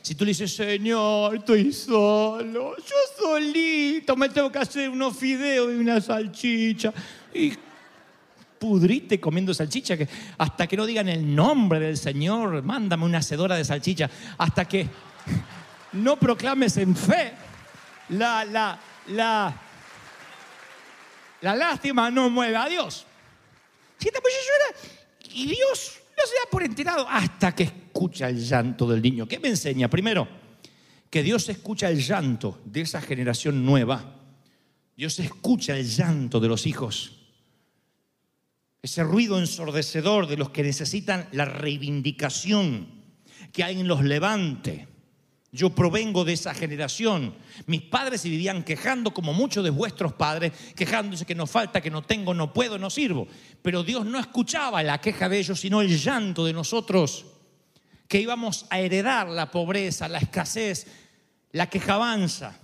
Si 0.00 0.16
tú 0.16 0.24
le 0.24 0.30
dices, 0.30 0.54
Señor, 0.54 1.36
estoy 1.36 1.72
solo, 1.72 2.76
yo 2.76 2.96
solito, 3.16 4.16
me 4.16 4.28
tengo 4.30 4.50
que 4.50 4.58
hacer 4.58 4.90
unos 4.90 5.16
fideos 5.16 5.70
y 5.72 5.76
una 5.76 6.00
salchicha. 6.00 6.92
Y 7.32 7.52
pudrite 8.58 9.20
comiendo 9.20 9.54
salchicha, 9.54 9.96
que 9.96 10.08
hasta 10.38 10.66
que 10.66 10.76
no 10.76 10.86
digan 10.86 11.08
el 11.08 11.34
nombre 11.34 11.78
del 11.78 11.96
Señor, 11.96 12.62
mándame 12.62 13.04
una 13.04 13.18
hacedora 13.18 13.54
de 13.54 13.64
salchicha, 13.64 14.10
hasta 14.38 14.64
que 14.64 14.88
no 15.92 16.16
proclames 16.16 16.76
en 16.78 16.96
fe 16.96 17.32
la, 18.08 18.44
la, 18.44 18.78
la, 19.08 19.54
la 21.42 21.56
lástima 21.56 22.10
no 22.10 22.28
mueve 22.30 22.56
a 22.56 22.66
Dios. 22.66 23.06
Y 25.34 25.46
Dios 25.46 26.00
no 26.16 26.26
se 26.26 26.34
da 26.34 26.50
por 26.50 26.62
enterado 26.62 27.06
hasta 27.08 27.54
que 27.54 27.64
escucha 27.64 28.28
el 28.28 28.38
llanto 28.38 28.86
del 28.88 29.00
niño. 29.00 29.26
¿Qué 29.26 29.38
me 29.38 29.48
enseña? 29.48 29.88
Primero, 29.88 30.28
que 31.10 31.22
Dios 31.22 31.48
escucha 31.48 31.88
el 31.88 32.00
llanto 32.00 32.60
de 32.64 32.82
esa 32.82 33.00
generación 33.00 33.64
nueva. 33.64 34.16
Dios 34.96 35.18
escucha 35.18 35.76
el 35.76 35.88
llanto 35.88 36.40
de 36.40 36.48
los 36.48 36.66
hijos. 36.66 37.18
Ese 38.82 39.04
ruido 39.04 39.38
ensordecedor 39.38 40.26
de 40.26 40.36
los 40.36 40.50
que 40.50 40.62
necesitan 40.62 41.28
la 41.32 41.44
reivindicación, 41.44 42.88
que 43.52 43.62
alguien 43.62 43.88
los 43.88 44.02
levante. 44.02 44.88
Yo 45.54 45.68
provengo 45.68 46.24
de 46.24 46.32
esa 46.32 46.54
generación. 46.54 47.34
Mis 47.66 47.82
padres 47.82 48.22
se 48.22 48.30
vivían 48.30 48.62
quejando 48.62 49.12
como 49.12 49.34
muchos 49.34 49.62
de 49.62 49.68
vuestros 49.68 50.14
padres, 50.14 50.52
quejándose 50.74 51.26
que 51.26 51.34
no 51.34 51.46
falta, 51.46 51.82
que 51.82 51.90
no 51.90 52.00
tengo, 52.00 52.32
no 52.32 52.54
puedo, 52.54 52.78
no 52.78 52.88
sirvo. 52.88 53.28
Pero 53.60 53.82
Dios 53.82 54.06
no 54.06 54.18
escuchaba 54.18 54.82
la 54.82 54.98
queja 54.98 55.28
de 55.28 55.38
ellos, 55.38 55.60
sino 55.60 55.82
el 55.82 55.98
llanto 55.98 56.46
de 56.46 56.54
nosotros, 56.54 57.26
que 58.08 58.18
íbamos 58.18 58.64
a 58.70 58.80
heredar 58.80 59.28
la 59.28 59.50
pobreza, 59.50 60.08
la 60.08 60.18
escasez, 60.18 60.86
la 61.50 61.68
quejabanza. 61.68 62.58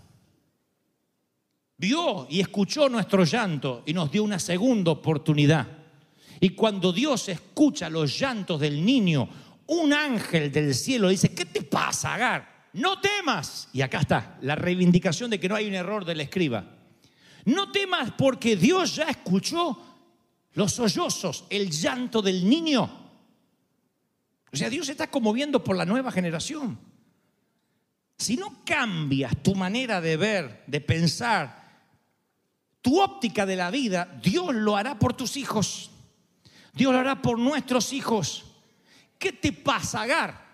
Vio 1.76 2.26
y 2.30 2.40
escuchó 2.40 2.88
nuestro 2.88 3.24
llanto 3.24 3.82
y 3.84 3.92
nos 3.92 4.10
dio 4.10 4.24
una 4.24 4.38
segunda 4.38 4.92
oportunidad. 4.92 5.68
Y 6.40 6.50
cuando 6.50 6.90
Dios 6.90 7.28
escucha 7.28 7.90
los 7.90 8.18
llantos 8.18 8.58
del 8.58 8.82
niño, 8.82 9.28
un 9.66 9.92
ángel 9.92 10.50
del 10.50 10.74
cielo 10.74 11.10
dice, 11.10 11.34
¿qué 11.34 11.44
te 11.44 11.60
pasa, 11.60 12.14
Agar? 12.14 12.57
No 12.72 13.00
temas. 13.00 13.68
Y 13.72 13.82
acá 13.82 14.00
está 14.00 14.38
la 14.42 14.54
reivindicación 14.54 15.30
de 15.30 15.40
que 15.40 15.48
no 15.48 15.54
hay 15.54 15.68
un 15.68 15.74
error 15.74 16.04
del 16.04 16.20
escriba. 16.20 16.64
No 17.44 17.72
temas 17.72 18.12
porque 18.12 18.56
Dios 18.56 18.96
ya 18.96 19.04
escuchó 19.04 19.78
los 20.52 20.72
sollozos, 20.72 21.44
el 21.50 21.70
llanto 21.70 22.20
del 22.20 22.48
niño. 22.48 22.82
O 24.52 24.56
sea, 24.56 24.68
Dios 24.68 24.86
se 24.86 24.92
está 24.92 25.10
conmoviendo 25.10 25.62
por 25.62 25.76
la 25.76 25.84
nueva 25.84 26.10
generación. 26.10 26.78
Si 28.16 28.36
no 28.36 28.64
cambias 28.64 29.42
tu 29.42 29.54
manera 29.54 30.00
de 30.00 30.16
ver, 30.16 30.64
de 30.66 30.80
pensar, 30.80 31.68
tu 32.82 33.00
óptica 33.00 33.46
de 33.46 33.56
la 33.56 33.70
vida, 33.70 34.18
Dios 34.22 34.54
lo 34.54 34.76
hará 34.76 34.98
por 34.98 35.14
tus 35.14 35.36
hijos. 35.36 35.90
Dios 36.72 36.92
lo 36.92 36.98
hará 36.98 37.22
por 37.22 37.38
nuestros 37.38 37.92
hijos. 37.92 38.44
¿Qué 39.18 39.32
te 39.32 39.52
pasa, 39.52 40.02
Agar? 40.02 40.47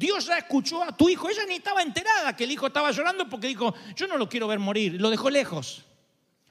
Dios 0.00 0.24
ya 0.24 0.38
escuchó 0.38 0.82
a 0.82 0.96
tu 0.96 1.10
hijo. 1.10 1.28
Ella 1.28 1.44
ni 1.46 1.56
estaba 1.56 1.82
enterada 1.82 2.34
que 2.34 2.44
el 2.44 2.50
hijo 2.50 2.68
estaba 2.68 2.90
llorando 2.90 3.28
porque 3.28 3.48
dijo, 3.48 3.74
yo 3.94 4.06
no 4.06 4.16
lo 4.16 4.30
quiero 4.30 4.48
ver 4.48 4.58
morir. 4.58 4.98
Lo 4.98 5.10
dejó 5.10 5.28
lejos. 5.28 5.84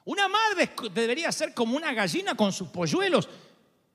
Una 0.06 0.28
madre 0.28 0.70
debería 0.94 1.32
ser 1.32 1.56
como 1.56 1.76
una 1.76 1.92
gallina 1.92 2.36
con 2.36 2.54
sus 2.54 2.68
polluelos. 2.68 3.28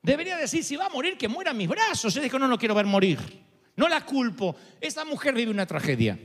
Debería 0.01 0.35
decir, 0.35 0.61
si 0.61 0.75
va 0.75 0.87
a 0.87 0.89
morir, 0.89 1.17
que 1.17 1.29
muera 1.29 1.51
en 1.51 1.57
mis 1.57 1.69
brazos. 1.69 2.13
Ella 2.13 2.23
dijo, 2.23 2.37
no 2.37 2.49
lo 2.49 2.57
quiero 2.57 2.75
ver 2.75 2.85
morir. 2.85 3.17
No 3.77 3.87
la 3.87 4.05
culpo. 4.05 4.57
Esa 4.81 5.05
mujer 5.05 5.33
vive 5.33 5.51
una 5.51 5.65
tragedia. 5.65 6.19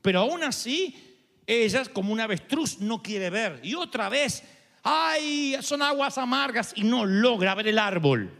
Pero 0.00 0.20
aún 0.20 0.44
así, 0.44 1.18
ella, 1.48 1.84
como 1.86 2.12
una 2.12 2.24
avestruz, 2.24 2.78
no 2.78 3.02
quiere 3.02 3.28
ver. 3.28 3.58
Y 3.64 3.74
otra 3.74 4.08
vez, 4.08 4.44
ay, 4.84 5.56
son 5.62 5.82
aguas 5.82 6.16
amargas 6.16 6.74
y 6.76 6.84
no 6.84 7.04
logra 7.04 7.56
ver 7.56 7.66
el 7.66 7.80
árbol. 7.80 8.32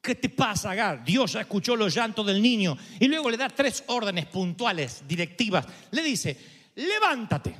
¿Qué 0.00 0.14
te 0.14 0.30
pasa, 0.30 0.70
Agar? 0.70 1.04
Dios 1.04 1.32
ya 1.34 1.42
escuchó 1.42 1.76
los 1.76 1.94
llantos 1.94 2.26
del 2.26 2.40
niño 2.40 2.76
y 2.98 3.06
luego 3.06 3.28
le 3.28 3.36
da 3.36 3.50
tres 3.50 3.84
órdenes 3.88 4.26
puntuales, 4.26 5.02
directivas. 5.06 5.66
Le 5.90 6.02
dice, 6.02 6.36
levántate. 6.76 7.54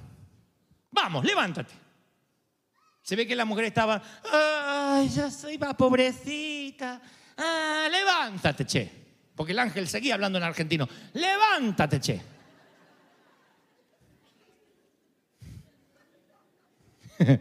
Vamos, 0.91 1.25
levántate. 1.25 1.75
Se 3.03 3.15
ve 3.15 3.27
que 3.27 3.37
la 3.37 3.45
mujer 3.45 3.67
estaba, 3.67 4.03
ay, 4.33 5.09
ya 5.09 5.31
soy 5.31 5.59
va, 5.59 5.77
pobrecita. 5.77 7.03
Ah, 7.37 7.89
levántate, 7.91 8.65
che. 8.65 8.91
Porque 9.35 9.53
el 9.53 9.59
ángel 9.59 9.87
seguía 9.89 10.15
hablando 10.15 10.39
en 10.39 10.45
argentino. 10.45 10.89
Levántate, 11.15 12.01
che. 12.01 12.21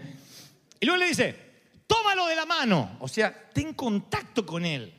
y 0.80 0.86
luego 0.86 1.00
le 1.00 1.08
dice, 1.08 1.49
tómalo 1.90 2.28
de 2.28 2.36
la 2.36 2.46
mano. 2.46 2.98
O 3.00 3.08
sea, 3.08 3.50
ten 3.52 3.74
contacto 3.74 4.46
con 4.46 4.64
él. 4.64 4.94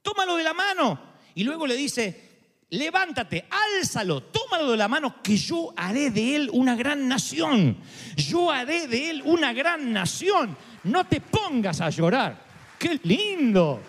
Tómalo 0.00 0.36
de 0.36 0.42
la 0.42 0.54
mano. 0.54 1.14
Y 1.34 1.44
luego 1.44 1.66
le 1.66 1.76
dice, 1.76 2.64
levántate, 2.70 3.46
álzalo, 3.50 4.22
tómalo 4.22 4.70
de 4.70 4.76
la 4.78 4.88
mano, 4.88 5.22
que 5.22 5.36
yo 5.36 5.74
haré 5.76 6.10
de 6.10 6.36
él 6.36 6.50
una 6.52 6.74
gran 6.74 7.06
nación. 7.06 7.76
Yo 8.16 8.50
haré 8.50 8.88
de 8.88 9.10
él 9.10 9.22
una 9.26 9.52
gran 9.52 9.92
nación. 9.92 10.56
No 10.84 11.06
te 11.06 11.20
pongas 11.20 11.80
a 11.82 11.90
llorar. 11.90 12.42
¡Qué 12.78 12.98
lindo! 13.02 13.82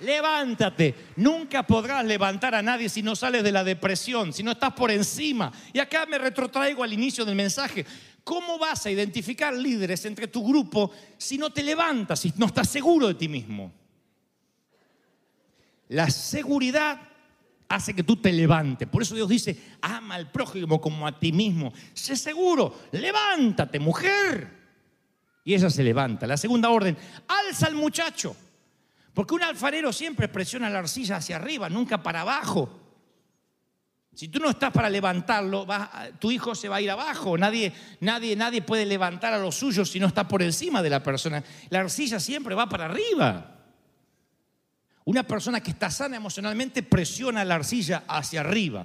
Levántate. 0.00 0.94
Nunca 1.16 1.66
podrás 1.66 2.04
levantar 2.04 2.54
a 2.54 2.62
nadie 2.62 2.88
si 2.88 3.02
no 3.02 3.16
sales 3.16 3.42
de 3.42 3.52
la 3.52 3.64
depresión, 3.64 4.32
si 4.32 4.42
no 4.42 4.52
estás 4.52 4.72
por 4.74 4.90
encima. 4.90 5.52
Y 5.72 5.78
acá 5.78 6.06
me 6.06 6.18
retrotraigo 6.18 6.82
al 6.82 6.92
inicio 6.92 7.24
del 7.24 7.34
mensaje. 7.34 7.86
¿Cómo 8.22 8.58
vas 8.58 8.84
a 8.84 8.90
identificar 8.90 9.54
líderes 9.54 10.04
entre 10.04 10.26
tu 10.28 10.46
grupo 10.46 10.90
si 11.16 11.38
no 11.38 11.50
te 11.50 11.62
levantas, 11.62 12.20
si 12.20 12.32
no 12.36 12.46
estás 12.46 12.68
seguro 12.68 13.08
de 13.08 13.14
ti 13.14 13.28
mismo? 13.28 13.72
La 15.88 16.10
seguridad 16.10 17.00
hace 17.68 17.94
que 17.94 18.02
tú 18.02 18.16
te 18.16 18.32
levantes. 18.32 18.88
Por 18.88 19.02
eso 19.02 19.14
Dios 19.14 19.28
dice, 19.28 19.56
ama 19.80 20.16
al 20.16 20.30
prójimo 20.30 20.80
como 20.80 21.06
a 21.06 21.18
ti 21.18 21.32
mismo. 21.32 21.72
Sé 21.94 22.16
seguro, 22.16 22.80
levántate, 22.92 23.78
mujer. 23.78 24.50
Y 25.44 25.54
ella 25.54 25.70
se 25.70 25.84
levanta. 25.84 26.26
La 26.26 26.36
segunda 26.36 26.70
orden, 26.70 26.96
alza 27.28 27.66
al 27.66 27.76
muchacho. 27.76 28.36
Porque 29.16 29.32
un 29.32 29.42
alfarero 29.42 29.94
siempre 29.94 30.28
presiona 30.28 30.68
la 30.68 30.80
arcilla 30.80 31.16
hacia 31.16 31.36
arriba, 31.36 31.70
nunca 31.70 32.02
para 32.02 32.20
abajo. 32.20 32.68
Si 34.12 34.28
tú 34.28 34.38
no 34.38 34.50
estás 34.50 34.70
para 34.70 34.90
levantarlo, 34.90 35.66
tu 36.18 36.30
hijo 36.30 36.54
se 36.54 36.68
va 36.68 36.76
a 36.76 36.80
ir 36.82 36.90
abajo. 36.90 37.38
Nadie, 37.38 37.72
nadie, 38.00 38.36
nadie 38.36 38.60
puede 38.60 38.84
levantar 38.84 39.32
a 39.32 39.38
los 39.38 39.54
suyos 39.54 39.90
si 39.90 39.98
no 39.98 40.06
está 40.06 40.28
por 40.28 40.42
encima 40.42 40.82
de 40.82 40.90
la 40.90 41.02
persona. 41.02 41.42
La 41.70 41.80
arcilla 41.80 42.20
siempre 42.20 42.54
va 42.54 42.68
para 42.68 42.84
arriba. 42.84 43.54
Una 45.06 45.22
persona 45.22 45.62
que 45.62 45.70
está 45.70 45.90
sana 45.90 46.16
emocionalmente 46.18 46.82
presiona 46.82 47.42
la 47.42 47.54
arcilla 47.54 48.04
hacia 48.06 48.40
arriba. 48.40 48.84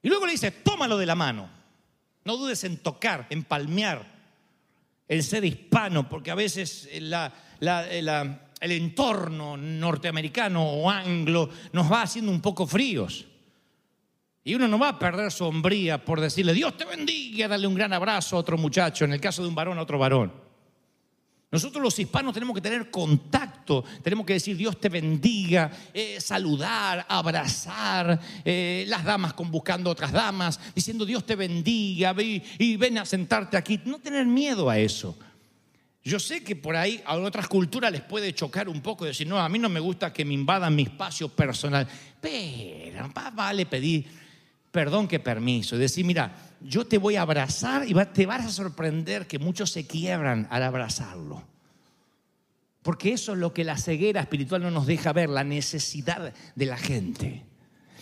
Y 0.00 0.08
luego 0.08 0.24
le 0.24 0.32
dice, 0.32 0.50
tómalo 0.50 0.96
de 0.96 1.04
la 1.04 1.14
mano. 1.14 1.50
No 2.24 2.38
dudes 2.38 2.64
en 2.64 2.78
tocar, 2.78 3.26
en 3.28 3.44
palmear, 3.44 4.02
en 5.08 5.22
ser 5.22 5.44
hispano, 5.44 6.08
porque 6.08 6.30
a 6.30 6.34
veces 6.34 6.88
la- 7.00 7.34
la- 7.60 7.86
la- 8.00 8.40
el 8.60 8.72
entorno 8.72 9.56
norteamericano 9.56 10.64
o 10.64 10.90
anglo 10.90 11.48
nos 11.72 11.90
va 11.90 12.02
haciendo 12.02 12.32
un 12.32 12.40
poco 12.40 12.66
fríos. 12.66 13.26
Y 14.44 14.54
uno 14.54 14.68
no 14.68 14.78
va 14.78 14.90
a 14.90 14.98
perder 14.98 15.32
su 15.32 15.44
hombría 15.44 16.04
por 16.04 16.20
decirle, 16.20 16.54
Dios 16.54 16.76
te 16.76 16.84
bendiga, 16.84 17.48
darle 17.48 17.66
un 17.66 17.74
gran 17.74 17.92
abrazo 17.92 18.36
a 18.36 18.38
otro 18.38 18.56
muchacho, 18.56 19.04
en 19.04 19.12
el 19.12 19.20
caso 19.20 19.42
de 19.42 19.48
un 19.48 19.54
varón 19.54 19.78
a 19.78 19.82
otro 19.82 19.98
varón. 19.98 20.32
Nosotros 21.50 21.82
los 21.82 21.98
hispanos 21.98 22.34
tenemos 22.34 22.54
que 22.54 22.60
tener 22.60 22.90
contacto, 22.90 23.84
tenemos 24.02 24.26
que 24.26 24.34
decir 24.34 24.56
Dios 24.56 24.80
te 24.80 24.88
bendiga, 24.88 25.70
eh, 25.94 26.20
saludar, 26.20 27.06
abrazar, 27.08 28.20
eh, 28.44 28.84
las 28.88 29.04
damas 29.04 29.32
con 29.32 29.50
buscando 29.50 29.90
otras 29.90 30.12
damas, 30.12 30.60
diciendo 30.74 31.04
Dios 31.04 31.24
te 31.24 31.34
bendiga 31.34 32.14
y 32.20 32.76
ven 32.76 32.98
a 32.98 33.04
sentarte 33.04 33.56
aquí. 33.56 33.80
No 33.84 33.98
tener 33.98 34.26
miedo 34.26 34.68
a 34.68 34.78
eso. 34.78 35.16
Yo 36.06 36.20
sé 36.20 36.44
que 36.44 36.54
por 36.54 36.76
ahí 36.76 37.02
a 37.04 37.16
otras 37.16 37.48
culturas 37.48 37.90
les 37.90 38.00
puede 38.00 38.32
chocar 38.32 38.68
un 38.68 38.80
poco 38.80 39.04
decir, 39.04 39.26
no, 39.26 39.40
a 39.40 39.48
mí 39.48 39.58
no 39.58 39.68
me 39.68 39.80
gusta 39.80 40.12
que 40.12 40.24
me 40.24 40.34
invadan 40.34 40.72
mi 40.72 40.84
espacio 40.84 41.28
personal, 41.28 41.84
pero 42.20 43.10
más 43.12 43.34
vale 43.34 43.66
pedir 43.66 44.06
perdón 44.70 45.08
que 45.08 45.18
permiso. 45.18 45.74
Y 45.74 45.80
decir, 45.80 46.04
mira, 46.04 46.32
yo 46.60 46.86
te 46.86 46.98
voy 46.98 47.16
a 47.16 47.22
abrazar 47.22 47.88
y 47.88 47.94
te 48.12 48.24
vas 48.24 48.46
a 48.46 48.50
sorprender 48.50 49.26
que 49.26 49.40
muchos 49.40 49.72
se 49.72 49.88
quiebran 49.88 50.46
al 50.48 50.62
abrazarlo. 50.62 51.42
Porque 52.84 53.12
eso 53.12 53.32
es 53.32 53.40
lo 53.40 53.52
que 53.52 53.64
la 53.64 53.76
ceguera 53.76 54.20
espiritual 54.20 54.62
no 54.62 54.70
nos 54.70 54.86
deja 54.86 55.12
ver, 55.12 55.28
la 55.28 55.42
necesidad 55.42 56.32
de 56.54 56.66
la 56.66 56.76
gente. 56.76 57.42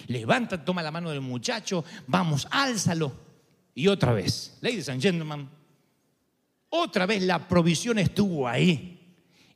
Levanta, 0.08 0.62
toma 0.62 0.82
la 0.82 0.90
mano 0.90 1.08
del 1.08 1.22
muchacho, 1.22 1.86
vamos, 2.06 2.46
álzalo. 2.50 3.14
Y 3.74 3.88
otra 3.88 4.12
vez, 4.12 4.58
ladies 4.60 4.90
and 4.90 5.00
gentlemen, 5.00 5.48
otra 6.76 7.06
vez 7.06 7.22
la 7.22 7.46
provisión 7.46 7.98
estuvo 7.98 8.48
ahí. 8.48 8.98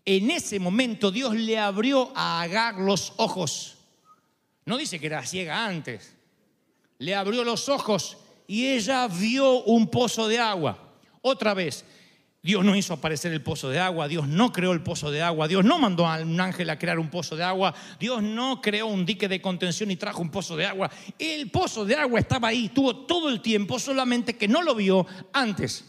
En 0.04 0.30
ese 0.30 0.60
momento 0.60 1.10
Dios 1.10 1.34
le 1.34 1.58
abrió 1.58 2.12
a 2.14 2.40
Agar 2.40 2.76
los 2.76 3.12
ojos. 3.16 3.76
No 4.64 4.76
dice 4.76 5.00
que 5.00 5.06
era 5.06 5.26
ciega 5.26 5.66
antes. 5.66 6.14
Le 6.98 7.14
abrió 7.14 7.42
los 7.42 7.68
ojos 7.68 8.18
y 8.46 8.66
ella 8.66 9.08
vio 9.08 9.64
un 9.64 9.88
pozo 9.88 10.28
de 10.28 10.38
agua. 10.38 10.78
Otra 11.20 11.54
vez, 11.54 11.84
Dios 12.40 12.64
no 12.64 12.76
hizo 12.76 12.94
aparecer 12.94 13.32
el 13.32 13.42
pozo 13.42 13.68
de 13.68 13.80
agua, 13.80 14.06
Dios 14.06 14.28
no 14.28 14.52
creó 14.52 14.72
el 14.72 14.82
pozo 14.82 15.10
de 15.10 15.20
agua, 15.20 15.48
Dios 15.48 15.64
no 15.64 15.78
mandó 15.78 16.06
a 16.06 16.20
un 16.20 16.40
ángel 16.40 16.70
a 16.70 16.78
crear 16.78 17.00
un 17.00 17.10
pozo 17.10 17.34
de 17.34 17.42
agua, 17.42 17.74
Dios 17.98 18.22
no 18.22 18.62
creó 18.62 18.86
un 18.86 19.04
dique 19.04 19.26
de 19.26 19.42
contención 19.42 19.90
y 19.90 19.96
trajo 19.96 20.22
un 20.22 20.30
pozo 20.30 20.56
de 20.56 20.66
agua. 20.66 20.88
El 21.18 21.50
pozo 21.50 21.84
de 21.84 21.96
agua 21.96 22.20
estaba 22.20 22.48
ahí, 22.48 22.68
tuvo 22.68 22.94
todo 23.06 23.28
el 23.28 23.42
tiempo, 23.42 23.78
solamente 23.80 24.36
que 24.36 24.46
no 24.46 24.62
lo 24.62 24.76
vio 24.76 25.04
antes. 25.32 25.84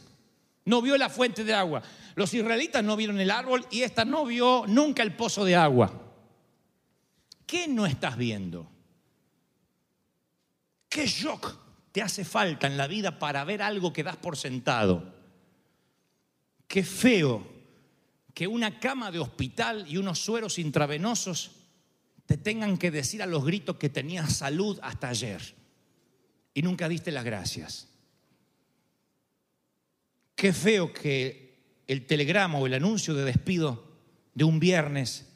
No 0.65 0.81
vio 0.81 0.97
la 0.97 1.09
fuente 1.09 1.43
de 1.43 1.53
agua. 1.53 1.81
Los 2.15 2.33
israelitas 2.33 2.83
no 2.83 2.95
vieron 2.95 3.19
el 3.19 3.31
árbol 3.31 3.65
y 3.71 3.81
esta 3.81 4.05
no 4.05 4.25
vio 4.25 4.65
nunca 4.67 5.03
el 5.03 5.15
pozo 5.15 5.45
de 5.45 5.55
agua. 5.55 5.91
¿Qué 7.45 7.67
no 7.67 7.85
estás 7.85 8.17
viendo? 8.17 8.69
¿Qué 10.87 11.07
shock 11.07 11.57
te 11.91 12.01
hace 12.01 12.23
falta 12.23 12.67
en 12.67 12.77
la 12.77 12.87
vida 12.87 13.17
para 13.17 13.43
ver 13.43 13.61
algo 13.61 13.91
que 13.91 14.03
das 14.03 14.17
por 14.17 14.37
sentado? 14.37 15.15
Qué 16.67 16.83
feo 16.83 17.45
que 18.33 18.47
una 18.47 18.79
cama 18.79 19.11
de 19.11 19.19
hospital 19.19 19.85
y 19.87 19.97
unos 19.97 20.19
sueros 20.19 20.59
intravenosos 20.59 21.51
te 22.25 22.37
tengan 22.37 22.77
que 22.77 22.91
decir 22.91 23.23
a 23.23 23.25
los 23.25 23.43
gritos 23.43 23.77
que 23.77 23.89
tenías 23.89 24.31
salud 24.33 24.79
hasta 24.83 25.09
ayer 25.09 25.41
y 26.53 26.61
nunca 26.61 26.87
diste 26.87 27.11
las 27.11 27.25
gracias. 27.25 27.88
Qué 30.39 30.53
feo 30.53 30.93
que 30.93 31.83
el 31.85 32.05
telegrama 32.05 32.59
o 32.59 32.65
el 32.65 32.73
anuncio 32.73 33.13
de 33.13 33.25
despido 33.25 33.83
de 34.33 34.45
un 34.45 34.57
viernes 34.57 35.27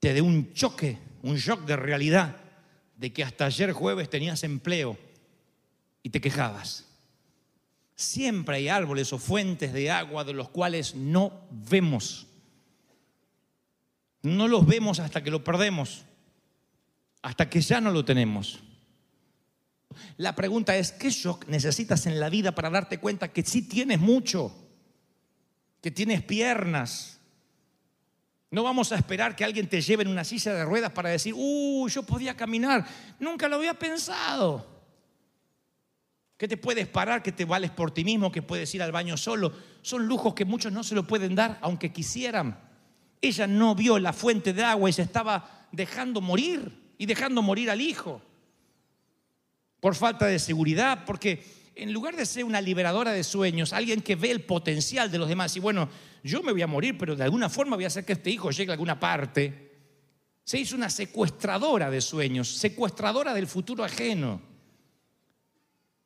te 0.00 0.14
dé 0.14 0.22
un 0.22 0.54
choque, 0.54 0.96
un 1.20 1.36
shock 1.36 1.66
de 1.66 1.76
realidad 1.76 2.34
de 2.96 3.12
que 3.12 3.22
hasta 3.22 3.44
ayer 3.44 3.72
jueves 3.72 4.08
tenías 4.08 4.42
empleo 4.42 4.96
y 6.02 6.08
te 6.08 6.18
quejabas. 6.18 6.86
Siempre 7.94 8.56
hay 8.56 8.68
árboles 8.68 9.12
o 9.12 9.18
fuentes 9.18 9.74
de 9.74 9.90
agua 9.90 10.24
de 10.24 10.32
los 10.32 10.48
cuales 10.48 10.94
no 10.94 11.46
vemos. 11.50 12.26
No 14.22 14.48
los 14.48 14.66
vemos 14.66 14.98
hasta 14.98 15.22
que 15.22 15.30
lo 15.30 15.44
perdemos, 15.44 16.06
hasta 17.20 17.50
que 17.50 17.60
ya 17.60 17.82
no 17.82 17.90
lo 17.90 18.02
tenemos. 18.02 18.60
La 20.16 20.34
pregunta 20.34 20.76
es, 20.76 20.92
¿qué 20.92 21.10
shock 21.10 21.46
necesitas 21.46 22.06
en 22.06 22.20
la 22.20 22.28
vida 22.28 22.54
para 22.54 22.70
darte 22.70 22.98
cuenta 22.98 23.32
que 23.32 23.42
sí 23.42 23.62
tienes 23.62 24.00
mucho? 24.00 24.54
Que 25.80 25.90
tienes 25.90 26.22
piernas. 26.22 27.18
No 28.50 28.62
vamos 28.62 28.92
a 28.92 28.96
esperar 28.96 29.36
que 29.36 29.44
alguien 29.44 29.68
te 29.68 29.80
lleve 29.80 30.04
en 30.04 30.08
una 30.08 30.24
silla 30.24 30.54
de 30.54 30.64
ruedas 30.64 30.92
para 30.92 31.10
decir, 31.10 31.34
uh, 31.36 31.88
yo 31.88 32.02
podía 32.02 32.36
caminar. 32.36 32.86
Nunca 33.18 33.48
lo 33.48 33.56
había 33.56 33.74
pensado. 33.74 34.66
Que 36.38 36.48
te 36.48 36.56
puedes 36.56 36.86
parar, 36.86 37.22
que 37.22 37.32
te 37.32 37.44
vales 37.44 37.70
por 37.70 37.90
ti 37.90 38.04
mismo, 38.04 38.32
que 38.32 38.42
puedes 38.42 38.74
ir 38.74 38.82
al 38.82 38.92
baño 38.92 39.16
solo. 39.16 39.52
Son 39.82 40.06
lujos 40.06 40.34
que 40.34 40.44
muchos 40.44 40.72
no 40.72 40.82
se 40.82 40.94
lo 40.94 41.06
pueden 41.06 41.34
dar, 41.34 41.58
aunque 41.60 41.92
quisieran. 41.92 42.58
Ella 43.20 43.46
no 43.46 43.74
vio 43.74 43.98
la 43.98 44.12
fuente 44.12 44.52
de 44.52 44.64
agua 44.64 44.88
y 44.88 44.92
se 44.92 45.02
estaba 45.02 45.66
dejando 45.72 46.20
morir 46.20 46.94
y 46.96 47.06
dejando 47.06 47.42
morir 47.42 47.70
al 47.70 47.80
hijo. 47.80 48.22
Por 49.80 49.94
falta 49.94 50.26
de 50.26 50.38
seguridad, 50.38 51.04
porque 51.04 51.42
en 51.74 51.92
lugar 51.92 52.16
de 52.16 52.26
ser 52.26 52.44
una 52.44 52.60
liberadora 52.60 53.12
de 53.12 53.22
sueños, 53.22 53.72
alguien 53.72 54.00
que 54.00 54.16
ve 54.16 54.30
el 54.30 54.42
potencial 54.42 55.10
de 55.10 55.18
los 55.18 55.28
demás 55.28 55.56
y 55.56 55.60
bueno, 55.60 55.88
yo 56.24 56.42
me 56.42 56.50
voy 56.52 56.62
a 56.62 56.66
morir, 56.66 56.96
pero 56.98 57.14
de 57.14 57.22
alguna 57.24 57.48
forma 57.48 57.76
voy 57.76 57.84
a 57.84 57.88
hacer 57.88 58.04
que 58.04 58.14
este 58.14 58.30
hijo 58.30 58.50
llegue 58.50 58.70
a 58.70 58.74
alguna 58.74 58.98
parte, 58.98 59.72
se 60.42 60.58
hizo 60.58 60.74
una 60.74 60.90
secuestradora 60.90 61.90
de 61.90 62.00
sueños, 62.00 62.48
secuestradora 62.48 63.32
del 63.34 63.46
futuro 63.46 63.84
ajeno. 63.84 64.40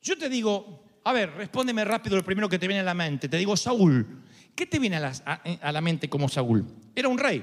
Yo 0.03 0.19
te 0.19 0.29
digo, 0.29 0.85
a 1.05 1.13
ver, 1.13 1.31
respóndeme 1.35 1.85
rápido 1.85 2.17
lo 2.17 2.25
primero 2.25 2.49
que 2.49 2.59
te 2.59 2.67
viene 2.67 2.81
a 2.81 2.85
la 2.85 2.95
mente. 2.95 3.29
Te 3.29 3.37
digo, 3.37 3.57
Saúl, 3.57 4.19
¿Qué 4.55 4.67
te 4.67 4.79
viene 4.79 4.97
a 4.97 5.01
la, 5.01 5.13
a- 5.25 5.41
a 5.63 5.73
la 5.73 5.81
mente 5.81 6.11
como 6.11 6.29
Saúl? 6.29 6.67
Era 6.95 7.09
un 7.09 7.17
rey, 7.17 7.43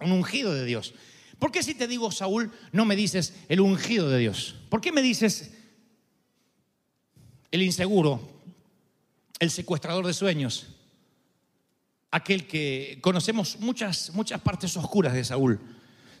un 0.00 0.12
ungido 0.12 0.52
de 0.52 0.66
Dios. 0.66 0.92
¿Por 1.38 1.52
qué 1.52 1.62
si 1.62 1.74
te 1.74 1.86
digo 1.86 2.10
Saúl 2.10 2.50
no 2.72 2.84
me 2.84 2.96
dices 2.96 3.34
el 3.48 3.60
ungido 3.60 4.08
de 4.08 4.18
Dios? 4.18 4.56
¿Por 4.68 4.80
qué 4.80 4.92
me 4.92 5.02
dices 5.02 5.50
el 7.50 7.62
inseguro, 7.62 8.20
el 9.38 9.50
secuestrador 9.50 10.06
de 10.06 10.14
sueños? 10.14 10.68
Aquel 12.10 12.46
que 12.46 12.98
conocemos 13.02 13.58
muchas, 13.60 14.12
muchas 14.14 14.40
partes 14.40 14.76
oscuras 14.76 15.12
de 15.12 15.24
Saúl. 15.24 15.60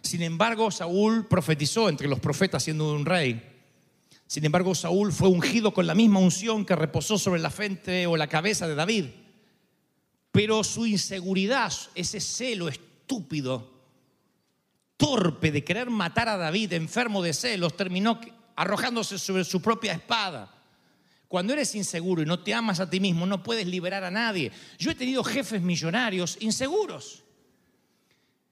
Sin 0.02 0.22
embargo, 0.22 0.70
Saúl 0.70 1.26
profetizó 1.26 1.88
entre 1.88 2.08
los 2.08 2.20
profetas 2.20 2.62
siendo 2.62 2.92
un 2.92 3.06
rey. 3.06 3.42
Sin 4.26 4.44
embargo, 4.44 4.74
Saúl 4.74 5.12
fue 5.12 5.28
ungido 5.28 5.72
con 5.72 5.86
la 5.86 5.94
misma 5.94 6.20
unción 6.20 6.66
que 6.66 6.76
reposó 6.76 7.16
sobre 7.16 7.40
la 7.40 7.50
frente 7.50 8.06
o 8.06 8.16
la 8.16 8.26
cabeza 8.26 8.68
de 8.68 8.74
David. 8.74 9.06
Pero 10.30 10.62
su 10.62 10.84
inseguridad, 10.84 11.72
ese 11.94 12.20
celo 12.20 12.68
estúpido, 12.68 13.75
torpe 14.96 15.52
de 15.52 15.64
querer 15.64 15.90
matar 15.90 16.28
a 16.28 16.36
David, 16.36 16.72
enfermo 16.72 17.22
de 17.22 17.34
celos, 17.34 17.76
terminó 17.76 18.20
arrojándose 18.54 19.18
sobre 19.18 19.44
su 19.44 19.60
propia 19.60 19.92
espada. 19.92 20.52
Cuando 21.28 21.52
eres 21.52 21.74
inseguro 21.74 22.22
y 22.22 22.26
no 22.26 22.40
te 22.40 22.54
amas 22.54 22.80
a 22.80 22.88
ti 22.88 23.00
mismo, 23.00 23.26
no 23.26 23.42
puedes 23.42 23.66
liberar 23.66 24.04
a 24.04 24.10
nadie. 24.10 24.52
Yo 24.78 24.90
he 24.90 24.94
tenido 24.94 25.24
jefes 25.24 25.60
millonarios 25.60 26.36
inseguros. 26.40 27.22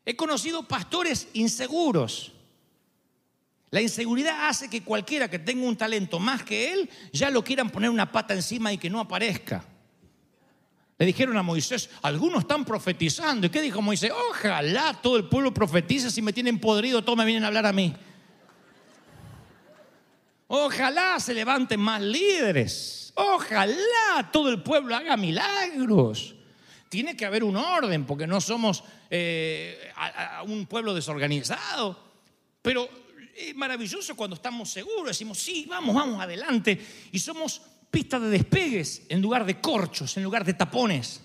He 0.05 0.17
conocido 0.17 0.67
pastores 0.67 1.29
inseguros. 1.33 2.33
La 3.71 3.81
inseguridad 3.81 4.49
hace 4.49 4.69
que 4.69 4.83
cualquiera 4.83 5.29
que 5.29 5.39
tenga 5.39 5.67
un 5.67 5.77
talento 5.77 6.19
más 6.19 6.43
que 6.43 6.73
él, 6.73 6.91
ya 7.13 7.31
lo 7.31 7.43
quieran 7.43 7.71
poner 7.71 7.91
una 7.91 8.13
pata 8.13 8.35
encima 8.35 8.73
y 8.73 8.79
que 8.79 8.91
no 8.91 9.01
aparezca. 9.01 9.65
Le 10.97 11.07
dijeron 11.07 11.37
a 11.37 11.43
Moisés, 11.43 11.91
algunos 12.03 12.41
están 12.41 12.65
profetizando. 12.65 13.47
¿Y 13.47 13.51
qué 13.51 13.61
dijo 13.61 13.83
Moisés? 13.83 14.13
Ojalá 14.31 14.99
todo 15.03 15.17
el 15.17 15.25
pueblo 15.25 15.53
profetice, 15.53 16.11
si 16.11 16.23
me 16.23 16.33
tienen 16.33 16.61
podrido, 16.61 17.03
todos 17.03 17.19
me 17.19 17.25
vienen 17.25 17.45
a 17.45 17.49
hablar 17.49 17.67
a 17.67 17.73
mí. 17.73 17.95
Ojalá 20.47 21.19
se 21.19 21.35
levanten 21.35 21.81
más 21.81 22.01
líderes. 22.01 23.13
Ojalá 23.17 24.31
todo 24.33 24.51
el 24.51 24.63
pueblo 24.63 24.95
haga 24.95 25.17
milagros. 25.17 26.37
Tiene 26.89 27.17
que 27.17 27.27
haber 27.27 27.43
un 27.43 27.57
orden, 27.57 28.07
porque 28.07 28.27
no 28.27 28.41
somos 28.41 28.85
eh, 29.11 29.91
un 30.47 30.67
pueblo 30.67 30.95
desorganizado. 30.95 31.99
Pero 32.63 32.89
es 33.37 33.55
maravilloso 33.57 34.15
cuando 34.15 34.37
estamos 34.37 34.71
seguros, 34.71 35.09
decimos, 35.09 35.39
sí, 35.39 35.67
vamos, 35.69 35.93
vamos 35.95 36.21
adelante. 36.23 36.81
Y 37.11 37.19
somos 37.19 37.61
pista 37.95 38.19
de 38.19 38.29
despegues 38.29 39.03
en 39.09 39.23
lugar 39.23 39.47
de 39.47 39.61
corchos, 39.61 40.17
en 40.17 40.25
lugar 40.25 40.45
de 40.45 40.55
tapones. 40.55 41.21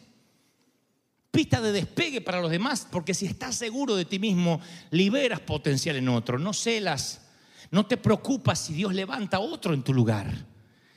Pista 1.32 1.60
de 1.62 1.72
despegue 1.72 2.22
para 2.22 2.40
los 2.40 2.52
demás, 2.52 2.88
porque 2.92 3.16
si 3.16 3.26
estás 3.26 3.56
seguro 3.56 3.96
de 3.96 4.06
ti 4.06 4.20
mismo, 4.20 4.62
liberas 4.92 5.40
potencial 5.40 5.96
en 5.96 6.08
otro, 6.10 6.38
no 6.38 6.54
celas, 6.54 7.26
no 7.72 7.88
te 7.88 7.98
preocupas 7.98 8.60
si 8.60 8.74
Dios 8.74 8.94
levanta 8.94 9.40
otro 9.40 9.74
en 9.74 9.82
tu 9.82 9.96
lugar. 9.96 10.46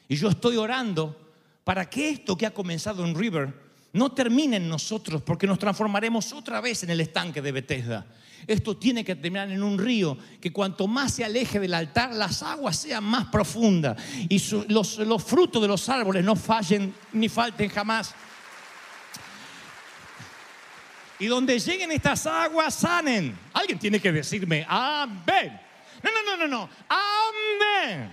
Y 0.08 0.16
yo 0.16 0.28
estoy 0.28 0.58
orando 0.58 1.32
para 1.64 1.88
que 1.88 2.11
esto 2.11 2.37
que 2.37 2.44
ha 2.44 2.52
comenzado 2.52 3.06
en 3.06 3.14
River 3.14 3.54
no 3.92 4.12
termine 4.12 4.57
en 4.57 4.68
nosotros, 4.68 5.22
porque 5.22 5.46
nos 5.46 5.59
transformaremos 5.59 6.33
otra 6.33 6.61
vez 6.61 6.83
en 6.83 6.90
el 6.90 7.00
estanque 7.00 7.42
de 7.42 7.52
Bethesda. 7.52 8.07
Esto 8.46 8.76
tiene 8.76 9.05
que 9.05 9.14
terminar 9.14 9.50
en 9.50 9.62
un 9.62 9.78
río 9.78 10.18
que 10.40 10.52
cuanto 10.52 10.88
más 10.88 11.14
se 11.14 11.24
aleje 11.24 11.61
del 11.61 11.74
altar, 11.74 12.12
las 12.14 12.42
aguas 12.42 12.76
sean 12.76 13.05
más 13.05 13.26
profundas 13.26 14.02
y 14.28 14.42
los, 14.68 14.98
los 14.98 15.22
frutos 15.22 15.62
de 15.62 15.68
los 15.68 15.88
árboles 15.88 16.24
no 16.24 16.35
fallen 16.35 16.92
ni 17.12 17.28
falten 17.28 17.68
jamás. 17.68 18.14
Y 21.20 21.26
donde 21.26 21.57
lleguen 21.61 21.92
estas 21.92 22.26
aguas, 22.26 22.74
sanen. 22.74 23.38
Alguien 23.52 23.78
tiene 23.78 24.00
que 24.00 24.11
decirme, 24.11 24.66
amén. 24.68 25.61
No, 26.02 26.11
no, 26.11 26.37
no, 26.37 26.37
no, 26.37 26.48
no. 26.48 26.68
Amén. 26.88 28.12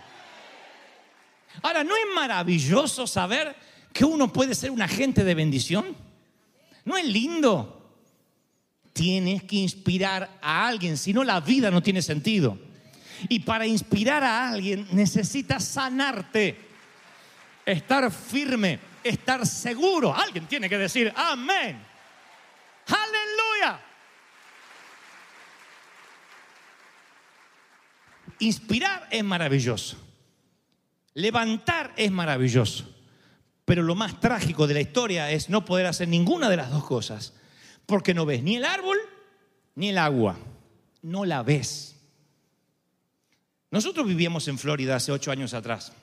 Ahora, 1.63 1.83
¿no 1.83 1.95
es 1.95 2.03
maravilloso 2.13 3.07
saber 3.07 3.55
que 3.93 4.05
uno 4.05 4.31
puede 4.31 4.55
ser 4.55 4.71
un 4.71 4.81
agente 4.81 5.23
de 5.23 5.35
bendición? 5.35 5.95
¿No 6.85 6.97
es 6.97 7.05
lindo? 7.05 7.75
Tienes 8.93 9.43
que 9.43 9.57
inspirar 9.57 10.39
a 10.41 10.67
alguien, 10.67 10.97
si 10.97 11.13
no 11.13 11.23
la 11.23 11.39
vida 11.39 11.71
no 11.71 11.81
tiene 11.81 12.01
sentido. 12.01 12.57
Y 13.27 13.39
para 13.39 13.67
inspirar 13.67 14.23
a 14.23 14.49
alguien 14.49 14.87
necesitas 14.91 15.65
sanarte, 15.65 16.57
estar 17.65 18.11
firme, 18.11 18.79
estar 19.03 19.45
seguro. 19.45 20.15
Alguien 20.15 20.47
tiene 20.47 20.69
que 20.69 20.77
decir, 20.77 21.11
amén. 21.15 21.81
Aleluya. 22.87 23.81
Inspirar 28.39 29.07
es 29.11 29.23
maravilloso. 29.23 29.97
Levantar 31.13 31.93
es 31.97 32.09
maravilloso. 32.09 32.98
Pero 33.69 33.83
lo 33.83 33.93
más 33.93 34.19
trágico 34.19 34.65
de 34.65 34.73
la 34.73 34.81
historia 34.81 35.29
es 35.29 35.47
no 35.47 35.63
poder 35.63 35.85
hacer 35.85 36.07
ninguna 36.07 36.49
de 36.49 36.57
las 36.57 36.71
dos 36.71 36.83
cosas. 36.83 37.33
Porque 37.85 38.15
no 38.15 38.25
ves 38.25 38.41
ni 38.41 38.55
el 38.55 38.65
árbol 38.65 38.97
ni 39.75 39.89
el 39.89 39.99
agua. 39.99 40.39
No 41.03 41.23
la 41.23 41.43
ves. 41.43 41.95
Nosotros 43.69 44.07
vivíamos 44.07 44.47
en 44.47 44.57
Florida 44.57 44.95
hace 44.95 45.11
ocho 45.11 45.29
años 45.29 45.53
atrás. 45.53 45.93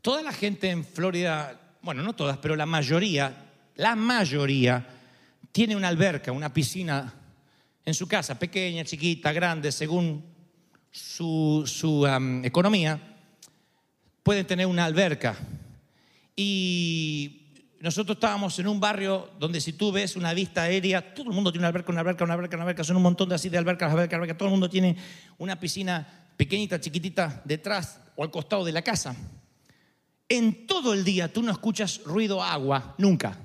Toda 0.00 0.22
la 0.22 0.32
gente 0.32 0.70
en 0.70 0.86
Florida, 0.86 1.76
bueno, 1.82 2.02
no 2.02 2.14
todas, 2.14 2.38
pero 2.38 2.56
la 2.56 2.64
mayoría, 2.64 3.50
la 3.74 3.94
mayoría, 3.94 4.88
tiene 5.52 5.76
una 5.76 5.88
alberca, 5.88 6.32
una 6.32 6.50
piscina 6.50 7.12
en 7.84 7.92
su 7.92 8.08
casa, 8.08 8.38
pequeña, 8.38 8.86
chiquita, 8.86 9.34
grande, 9.34 9.70
según 9.70 10.24
su, 10.90 11.64
su, 11.66 12.06
economía, 12.42 13.18
pueden 14.22 14.46
tener 14.46 14.64
una 14.64 14.86
alberca. 14.86 15.36
Y 16.36 17.42
nosotros 17.80 18.16
estábamos 18.16 18.58
en 18.58 18.68
un 18.68 18.78
barrio 18.78 19.30
donde 19.40 19.60
si 19.60 19.72
tú 19.72 19.90
ves 19.90 20.14
una 20.16 20.32
vista 20.34 20.62
aérea, 20.62 21.14
todo 21.14 21.30
el 21.30 21.34
mundo 21.34 21.50
tiene 21.50 21.62
una 21.62 21.68
alberca, 21.68 21.90
una 21.90 22.00
alberca, 22.00 22.24
una 22.24 22.34
alberca, 22.34 22.56
una 22.56 22.64
alberca, 22.64 22.84
son 22.84 22.96
un 22.96 23.02
montón 23.02 23.28
de 23.28 23.34
así 23.34 23.48
de 23.48 23.58
albercas, 23.58 23.90
albercas, 23.90 24.14
albercas, 24.14 24.38
todo 24.38 24.48
el 24.48 24.52
mundo 24.52 24.70
tiene 24.70 24.96
una 25.38 25.58
piscina 25.58 26.06
pequeñita, 26.36 26.80
chiquitita, 26.80 27.42
detrás 27.44 28.00
o 28.14 28.22
al 28.22 28.30
costado 28.30 28.64
de 28.64 28.72
la 28.72 28.82
casa. 28.82 29.16
En 30.28 30.66
todo 30.66 30.94
el 30.94 31.04
día 31.04 31.32
tú 31.32 31.42
no 31.42 31.50
escuchas 31.50 32.02
ruido 32.04 32.42
agua, 32.42 32.94
nunca. 32.98 33.36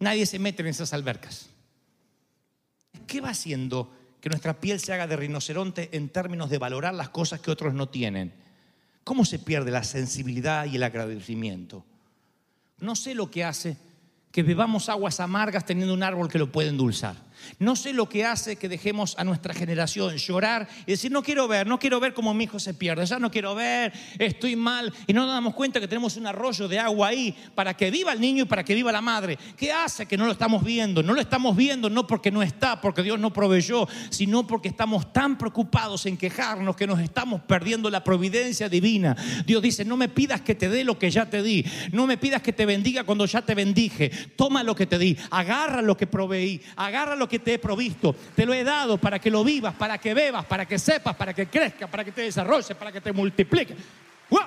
Nadie 0.00 0.26
se 0.26 0.38
mete 0.38 0.62
en 0.62 0.68
esas 0.68 0.92
albercas. 0.92 1.48
¿Qué 3.06 3.20
va 3.20 3.30
haciendo 3.30 3.92
que 4.20 4.28
nuestra 4.28 4.60
piel 4.60 4.80
se 4.80 4.92
haga 4.92 5.06
de 5.06 5.16
rinoceronte 5.16 5.96
en 5.96 6.08
términos 6.08 6.50
de 6.50 6.58
valorar 6.58 6.92
las 6.92 7.08
cosas 7.08 7.40
que 7.40 7.50
otros 7.50 7.72
no 7.72 7.88
tienen? 7.88 8.47
¿Cómo 9.08 9.24
se 9.24 9.38
pierde 9.38 9.70
la 9.70 9.84
sensibilidad 9.84 10.66
y 10.66 10.76
el 10.76 10.82
agradecimiento? 10.82 11.82
No 12.78 12.94
sé 12.94 13.14
lo 13.14 13.30
que 13.30 13.42
hace 13.42 13.78
que 14.30 14.42
bebamos 14.42 14.90
aguas 14.90 15.18
amargas 15.18 15.64
teniendo 15.64 15.94
un 15.94 16.02
árbol 16.02 16.28
que 16.28 16.38
lo 16.38 16.52
puede 16.52 16.68
endulzar. 16.68 17.16
No 17.58 17.76
sé 17.76 17.92
lo 17.92 18.08
que 18.08 18.24
hace 18.24 18.56
que 18.56 18.68
dejemos 18.68 19.14
a 19.18 19.24
nuestra 19.24 19.54
generación 19.54 20.16
llorar 20.16 20.68
y 20.86 20.92
decir, 20.92 21.10
no 21.10 21.22
quiero 21.22 21.48
ver, 21.48 21.66
no 21.66 21.78
quiero 21.78 22.00
ver 22.00 22.14
cómo 22.14 22.34
mi 22.34 22.44
hijo 22.44 22.58
se 22.58 22.74
pierde, 22.74 23.04
ya 23.06 23.18
no 23.18 23.30
quiero 23.30 23.54
ver, 23.54 23.92
estoy 24.18 24.56
mal. 24.56 24.92
Y 25.06 25.12
no 25.12 25.24
nos 25.24 25.34
damos 25.34 25.54
cuenta 25.54 25.80
que 25.80 25.88
tenemos 25.88 26.16
un 26.16 26.26
arroyo 26.26 26.68
de 26.68 26.78
agua 26.78 27.08
ahí 27.08 27.34
para 27.54 27.74
que 27.74 27.90
viva 27.90 28.12
el 28.12 28.20
niño 28.20 28.44
y 28.44 28.46
para 28.46 28.64
que 28.64 28.74
viva 28.74 28.92
la 28.92 29.00
madre. 29.00 29.38
¿Qué 29.56 29.72
hace 29.72 30.06
que 30.06 30.16
no 30.16 30.26
lo 30.26 30.32
estamos 30.32 30.62
viendo? 30.64 31.02
No 31.02 31.12
lo 31.14 31.20
estamos 31.20 31.56
viendo 31.56 31.90
no 31.90 32.06
porque 32.06 32.30
no 32.30 32.42
está, 32.42 32.80
porque 32.80 33.02
Dios 33.02 33.18
no 33.18 33.32
proveyó, 33.32 33.88
sino 34.10 34.46
porque 34.46 34.68
estamos 34.68 35.12
tan 35.12 35.38
preocupados 35.38 36.06
en 36.06 36.16
quejarnos 36.16 36.76
que 36.76 36.86
nos 36.86 37.00
estamos 37.00 37.40
perdiendo 37.42 37.90
la 37.90 38.04
providencia 38.04 38.68
divina. 38.68 39.16
Dios 39.46 39.62
dice, 39.62 39.84
no 39.84 39.96
me 39.96 40.08
pidas 40.08 40.40
que 40.40 40.54
te 40.54 40.68
dé 40.68 40.84
lo 40.84 40.98
que 40.98 41.10
ya 41.10 41.26
te 41.26 41.42
di, 41.42 41.64
no 41.92 42.06
me 42.06 42.16
pidas 42.16 42.42
que 42.42 42.52
te 42.52 42.66
bendiga 42.66 43.04
cuando 43.04 43.26
ya 43.26 43.42
te 43.42 43.54
bendije. 43.54 44.10
Toma 44.36 44.62
lo 44.62 44.74
que 44.74 44.86
te 44.86 44.98
di, 44.98 45.16
agarra 45.30 45.82
lo 45.82 45.96
que 45.96 46.06
proveí, 46.06 46.60
agarra 46.76 47.16
lo 47.16 47.27
que 47.28 47.38
te 47.38 47.54
he 47.54 47.58
provisto. 47.58 48.14
Te 48.34 48.44
lo 48.44 48.54
he 48.54 48.64
dado 48.64 48.98
para 48.98 49.18
que 49.18 49.30
lo 49.30 49.44
vivas, 49.44 49.74
para 49.74 49.98
que 49.98 50.14
bebas, 50.14 50.44
para 50.46 50.66
que 50.66 50.78
sepas, 50.78 51.14
para 51.14 51.34
que 51.34 51.46
crezca, 51.46 51.86
para 51.86 52.04
que 52.04 52.12
te 52.12 52.22
desarrolles, 52.22 52.76
para 52.76 52.90
que 52.90 53.00
te 53.00 53.12
multiplique. 53.12 53.76
¡Wow! 54.30 54.40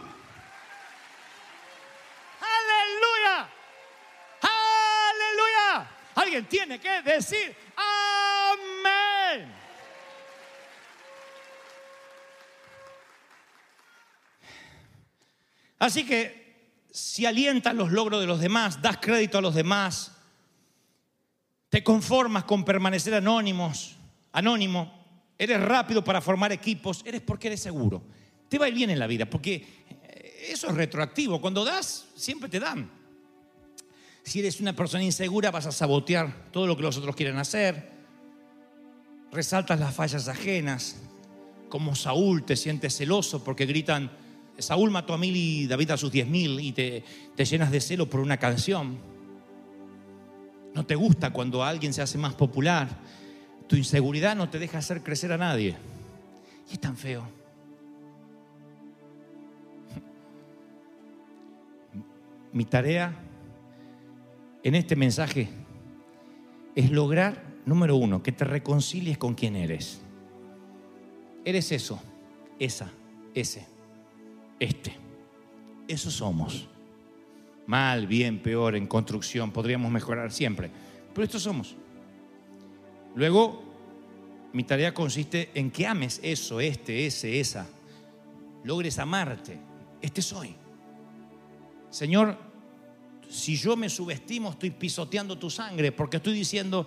¡Aleluya! 2.41 3.49
¡Aleluya! 4.41 5.89
Alguien 6.15 6.45
tiene 6.45 6.79
que 6.79 7.01
decir 7.01 7.55
amén. 7.75 9.53
Así 15.79 16.05
que 16.05 16.41
si 16.91 17.25
alientas 17.25 17.73
los 17.73 17.91
logros 17.91 18.21
de 18.21 18.27
los 18.27 18.39
demás, 18.39 18.81
das 18.81 18.97
crédito 18.97 19.37
a 19.37 19.41
los 19.41 19.55
demás, 19.55 20.20
te 21.71 21.85
conformas 21.85 22.43
con 22.43 22.65
permanecer 22.65 23.13
anónimos, 23.13 23.95
anónimo, 24.33 24.91
eres 25.37 25.61
rápido 25.61 26.03
para 26.03 26.19
formar 26.19 26.51
equipos, 26.51 27.01
eres 27.05 27.21
porque 27.21 27.47
eres 27.47 27.61
seguro. 27.61 28.03
Te 28.49 28.59
va 28.59 28.65
a 28.65 28.67
ir 28.67 28.75
bien 28.75 28.89
en 28.89 28.99
la 28.99 29.07
vida, 29.07 29.25
porque 29.25 29.65
eso 30.49 30.67
es 30.67 30.75
retroactivo. 30.75 31.39
Cuando 31.39 31.63
das, 31.63 32.07
siempre 32.13 32.49
te 32.49 32.59
dan. 32.59 32.91
Si 34.21 34.39
eres 34.39 34.59
una 34.59 34.75
persona 34.75 35.01
insegura, 35.01 35.49
vas 35.49 35.65
a 35.65 35.71
sabotear 35.71 36.51
todo 36.51 36.67
lo 36.67 36.75
que 36.75 36.83
los 36.83 36.97
otros 36.97 37.15
quieren 37.15 37.37
hacer. 37.37 37.89
Resaltas 39.31 39.79
las 39.79 39.95
fallas 39.95 40.27
ajenas. 40.27 40.97
Como 41.69 41.95
Saúl 41.95 42.43
te 42.43 42.57
sientes 42.57 42.97
celoso 42.97 43.45
porque 43.45 43.65
gritan, 43.65 44.11
Saúl 44.57 44.91
mató 44.91 45.13
a 45.13 45.17
mil 45.17 45.37
y 45.37 45.67
David 45.67 45.91
a 45.91 45.97
sus 45.97 46.11
diez 46.11 46.27
mil 46.27 46.59
y 46.59 46.73
te, 46.73 47.01
te 47.33 47.45
llenas 47.45 47.71
de 47.71 47.79
celo 47.79 48.09
por 48.09 48.19
una 48.19 48.35
canción. 48.35 49.10
No 50.73 50.85
te 50.85 50.95
gusta 50.95 51.31
cuando 51.31 51.63
alguien 51.63 51.93
se 51.93 52.01
hace 52.01 52.17
más 52.17 52.33
popular. 52.33 52.87
Tu 53.67 53.75
inseguridad 53.75 54.35
no 54.35 54.49
te 54.49 54.59
deja 54.59 54.77
hacer 54.77 55.03
crecer 55.03 55.31
a 55.31 55.37
nadie. 55.37 55.75
Y 56.69 56.73
es 56.73 56.79
tan 56.79 56.95
feo. 56.95 57.23
Mi 62.53 62.65
tarea 62.65 63.13
en 64.63 64.75
este 64.75 64.95
mensaje 64.95 65.49
es 66.75 66.91
lograr, 66.91 67.43
número 67.65 67.95
uno, 67.95 68.23
que 68.23 68.31
te 68.31 68.45
reconcilies 68.45 69.17
con 69.17 69.33
quien 69.33 69.55
eres. 69.55 70.01
Eres 71.43 71.71
eso, 71.71 71.99
esa, 72.59 72.91
ese, 73.33 73.65
este. 74.59 74.95
Eso 75.87 76.11
somos. 76.11 76.69
Mal, 77.67 78.07
bien, 78.07 78.39
peor, 78.39 78.75
en 78.75 78.87
construcción, 78.87 79.51
podríamos 79.51 79.91
mejorar 79.91 80.31
siempre. 80.31 80.69
Pero 81.13 81.23
esto 81.23 81.39
somos. 81.39 81.75
Luego, 83.15 83.63
mi 84.53 84.63
tarea 84.63 84.93
consiste 84.93 85.51
en 85.53 85.71
que 85.71 85.85
ames 85.85 86.19
eso, 86.23 86.59
este, 86.59 87.05
ese, 87.05 87.39
esa. 87.39 87.67
Logres 88.63 88.99
amarte. 88.99 89.57
Este 90.01 90.21
soy. 90.21 90.55
Señor, 91.89 92.37
si 93.29 93.55
yo 93.55 93.77
me 93.77 93.89
subestimo, 93.89 94.51
estoy 94.51 94.71
pisoteando 94.71 95.37
tu 95.37 95.49
sangre 95.49 95.91
porque 95.91 96.17
estoy 96.17 96.33
diciendo, 96.33 96.85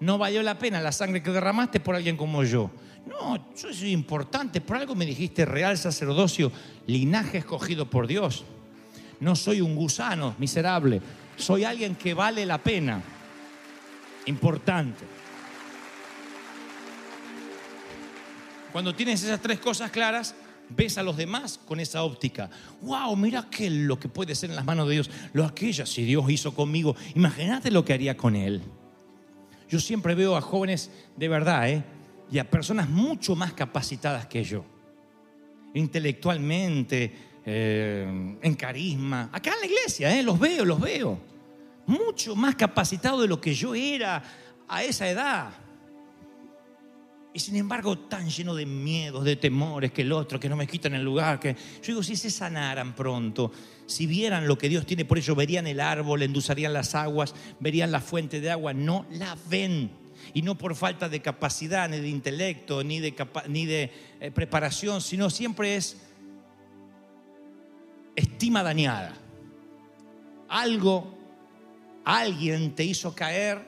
no 0.00 0.18
valió 0.18 0.42
la 0.42 0.58
pena 0.58 0.80
la 0.80 0.92
sangre 0.92 1.22
que 1.22 1.30
derramaste 1.30 1.80
por 1.80 1.94
alguien 1.94 2.16
como 2.16 2.44
yo. 2.44 2.70
No, 3.06 3.36
yo 3.56 3.72
soy 3.72 3.92
importante, 3.92 4.60
por 4.60 4.76
algo 4.76 4.94
me 4.94 5.06
dijiste 5.06 5.46
real 5.46 5.78
sacerdocio, 5.78 6.52
linaje 6.86 7.38
escogido 7.38 7.88
por 7.88 8.06
Dios. 8.06 8.44
No 9.20 9.34
soy 9.34 9.60
un 9.60 9.74
gusano 9.74 10.34
miserable, 10.38 11.00
soy 11.36 11.64
alguien 11.64 11.96
que 11.96 12.14
vale 12.14 12.46
la 12.46 12.58
pena. 12.58 13.02
Importante. 14.26 15.04
Cuando 18.72 18.94
tienes 18.94 19.22
esas 19.22 19.40
tres 19.40 19.58
cosas 19.58 19.90
claras, 19.90 20.34
ves 20.68 20.98
a 20.98 21.02
los 21.02 21.16
demás 21.16 21.58
con 21.58 21.80
esa 21.80 22.02
óptica. 22.02 22.50
Wow, 22.82 23.16
mira 23.16 23.48
qué 23.50 23.70
lo 23.70 23.98
que 23.98 24.08
puede 24.08 24.34
ser 24.34 24.50
en 24.50 24.56
las 24.56 24.64
manos 24.64 24.86
de 24.86 24.94
Dios. 24.94 25.10
Lo 25.32 25.44
aquella, 25.44 25.86
si 25.86 26.04
Dios 26.04 26.30
hizo 26.30 26.54
conmigo, 26.54 26.94
imagínate 27.14 27.70
lo 27.70 27.84
que 27.84 27.94
haría 27.94 28.16
con 28.16 28.36
él. 28.36 28.62
Yo 29.68 29.80
siempre 29.80 30.14
veo 30.14 30.36
a 30.36 30.40
jóvenes 30.40 30.90
de 31.16 31.28
verdad, 31.28 31.70
¿eh? 31.70 31.84
Y 32.30 32.38
a 32.38 32.48
personas 32.48 32.88
mucho 32.88 33.34
más 33.34 33.54
capacitadas 33.54 34.26
que 34.26 34.44
yo. 34.44 34.64
Intelectualmente, 35.74 37.12
eh, 37.44 38.36
en 38.40 38.54
carisma. 38.54 39.30
Acá 39.32 39.52
en 39.54 39.60
la 39.60 39.66
iglesia, 39.66 40.18
¿eh? 40.18 40.22
Los 40.22 40.38
veo, 40.38 40.64
los 40.64 40.80
veo. 40.80 41.18
Mucho 41.86 42.36
más 42.36 42.54
capacitado 42.54 43.22
de 43.22 43.28
lo 43.28 43.40
que 43.40 43.54
yo 43.54 43.74
era 43.74 44.22
a 44.68 44.84
esa 44.84 45.08
edad. 45.08 45.50
Y 47.32 47.40
sin 47.40 47.56
embargo, 47.56 47.96
tan 47.98 48.28
lleno 48.28 48.54
de 48.54 48.66
miedos, 48.66 49.22
de 49.24 49.36
temores, 49.36 49.92
que 49.92 50.02
el 50.02 50.12
otro, 50.12 50.40
que 50.40 50.48
no 50.48 50.56
me 50.56 50.66
quitan 50.66 50.94
el 50.94 51.04
lugar, 51.04 51.38
que 51.38 51.54
yo 51.54 51.86
digo, 51.86 52.02
si 52.02 52.16
se 52.16 52.30
sanaran 52.30 52.94
pronto, 52.94 53.52
si 53.86 54.06
vieran 54.06 54.48
lo 54.48 54.58
que 54.58 54.68
Dios 54.68 54.86
tiene 54.86 55.04
por 55.04 55.18
ellos, 55.18 55.36
verían 55.36 55.66
el 55.66 55.78
árbol, 55.78 56.22
endulzarían 56.22 56.72
las 56.72 56.94
aguas, 56.94 57.34
verían 57.60 57.92
la 57.92 58.00
fuente 58.00 58.40
de 58.40 58.50
agua, 58.50 58.72
no 58.72 59.06
la 59.10 59.36
ven. 59.48 59.90
Y 60.34 60.42
no 60.42 60.58
por 60.58 60.74
falta 60.74 61.08
de 61.08 61.20
capacidad, 61.20 61.88
ni 61.88 62.00
de 62.00 62.08
intelecto, 62.08 62.82
ni 62.82 62.98
de, 62.98 63.14
ni 63.48 63.66
de 63.66 63.92
eh, 64.20 64.30
preparación, 64.30 65.00
sino 65.00 65.30
siempre 65.30 65.76
es 65.76 66.07
estima 68.18 68.62
dañada. 68.62 69.14
Algo, 70.48 71.16
alguien 72.04 72.74
te 72.74 72.84
hizo 72.84 73.14
caer, 73.14 73.64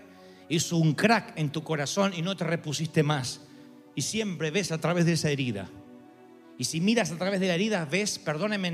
hizo 0.48 0.76
un 0.76 0.94
crack 0.94 1.34
en 1.36 1.50
tu 1.50 1.62
corazón 1.62 2.12
y 2.14 2.22
no 2.22 2.36
te 2.36 2.44
repusiste 2.44 3.02
más 3.02 3.42
y 3.94 4.02
siempre 4.02 4.50
ves 4.50 4.72
a 4.72 4.78
través 4.78 5.06
de 5.06 5.12
esa 5.12 5.30
herida. 5.30 5.68
Y 6.58 6.64
si 6.64 6.80
miras 6.80 7.10
a 7.12 7.16
través 7.16 7.40
de 7.40 7.48
la 7.48 7.54
herida, 7.54 7.84
ves, 7.84 8.18
perdónenme 8.18 8.68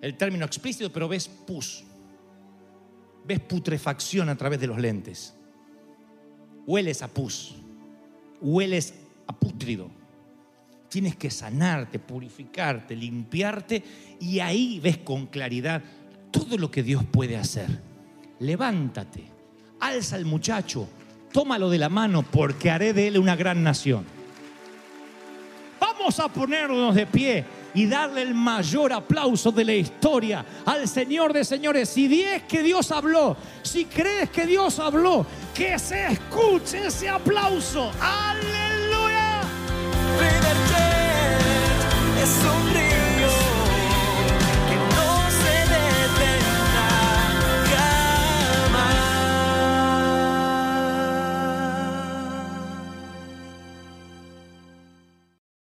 el 0.00 0.16
término 0.16 0.44
explícito, 0.44 0.92
pero 0.92 1.08
ves 1.08 1.28
pus. 1.28 1.84
Ves 3.24 3.40
putrefacción 3.40 4.28
a 4.28 4.36
través 4.36 4.60
de 4.60 4.66
los 4.66 4.78
lentes. 4.78 5.34
Hueles 6.66 7.02
a 7.02 7.08
pus. 7.08 7.56
Hueles 8.40 8.94
a 9.26 9.32
pútrido. 9.32 9.90
Tienes 10.94 11.16
que 11.16 11.28
sanarte, 11.28 11.98
purificarte, 11.98 12.94
limpiarte 12.94 13.82
y 14.20 14.38
ahí 14.38 14.78
ves 14.78 14.98
con 14.98 15.26
claridad 15.26 15.82
todo 16.30 16.56
lo 16.56 16.70
que 16.70 16.84
Dios 16.84 17.02
puede 17.02 17.36
hacer. 17.36 17.66
Levántate, 18.38 19.24
alza 19.80 20.14
al 20.14 20.24
muchacho, 20.24 20.88
tómalo 21.32 21.68
de 21.68 21.78
la 21.78 21.88
mano 21.88 22.22
porque 22.22 22.70
haré 22.70 22.92
de 22.92 23.08
él 23.08 23.18
una 23.18 23.34
gran 23.34 23.60
nación. 23.64 24.04
Vamos 25.80 26.20
a 26.20 26.28
ponernos 26.28 26.94
de 26.94 27.06
pie 27.06 27.44
y 27.74 27.86
darle 27.86 28.22
el 28.22 28.32
mayor 28.32 28.92
aplauso 28.92 29.50
de 29.50 29.64
la 29.64 29.74
historia 29.74 30.46
al 30.64 30.86
Señor 30.86 31.32
de 31.32 31.44
señores. 31.44 31.88
Si 31.88 32.22
es 32.22 32.44
que 32.44 32.62
Dios 32.62 32.92
habló, 32.92 33.36
si 33.62 33.86
crees 33.86 34.30
que 34.30 34.46
Dios 34.46 34.78
habló, 34.78 35.26
que 35.52 35.76
se 35.76 36.06
escuche 36.06 36.86
ese 36.86 37.08
aplauso. 37.08 37.90
¡Aleluya! 38.00 38.53
sobre 42.26 43.03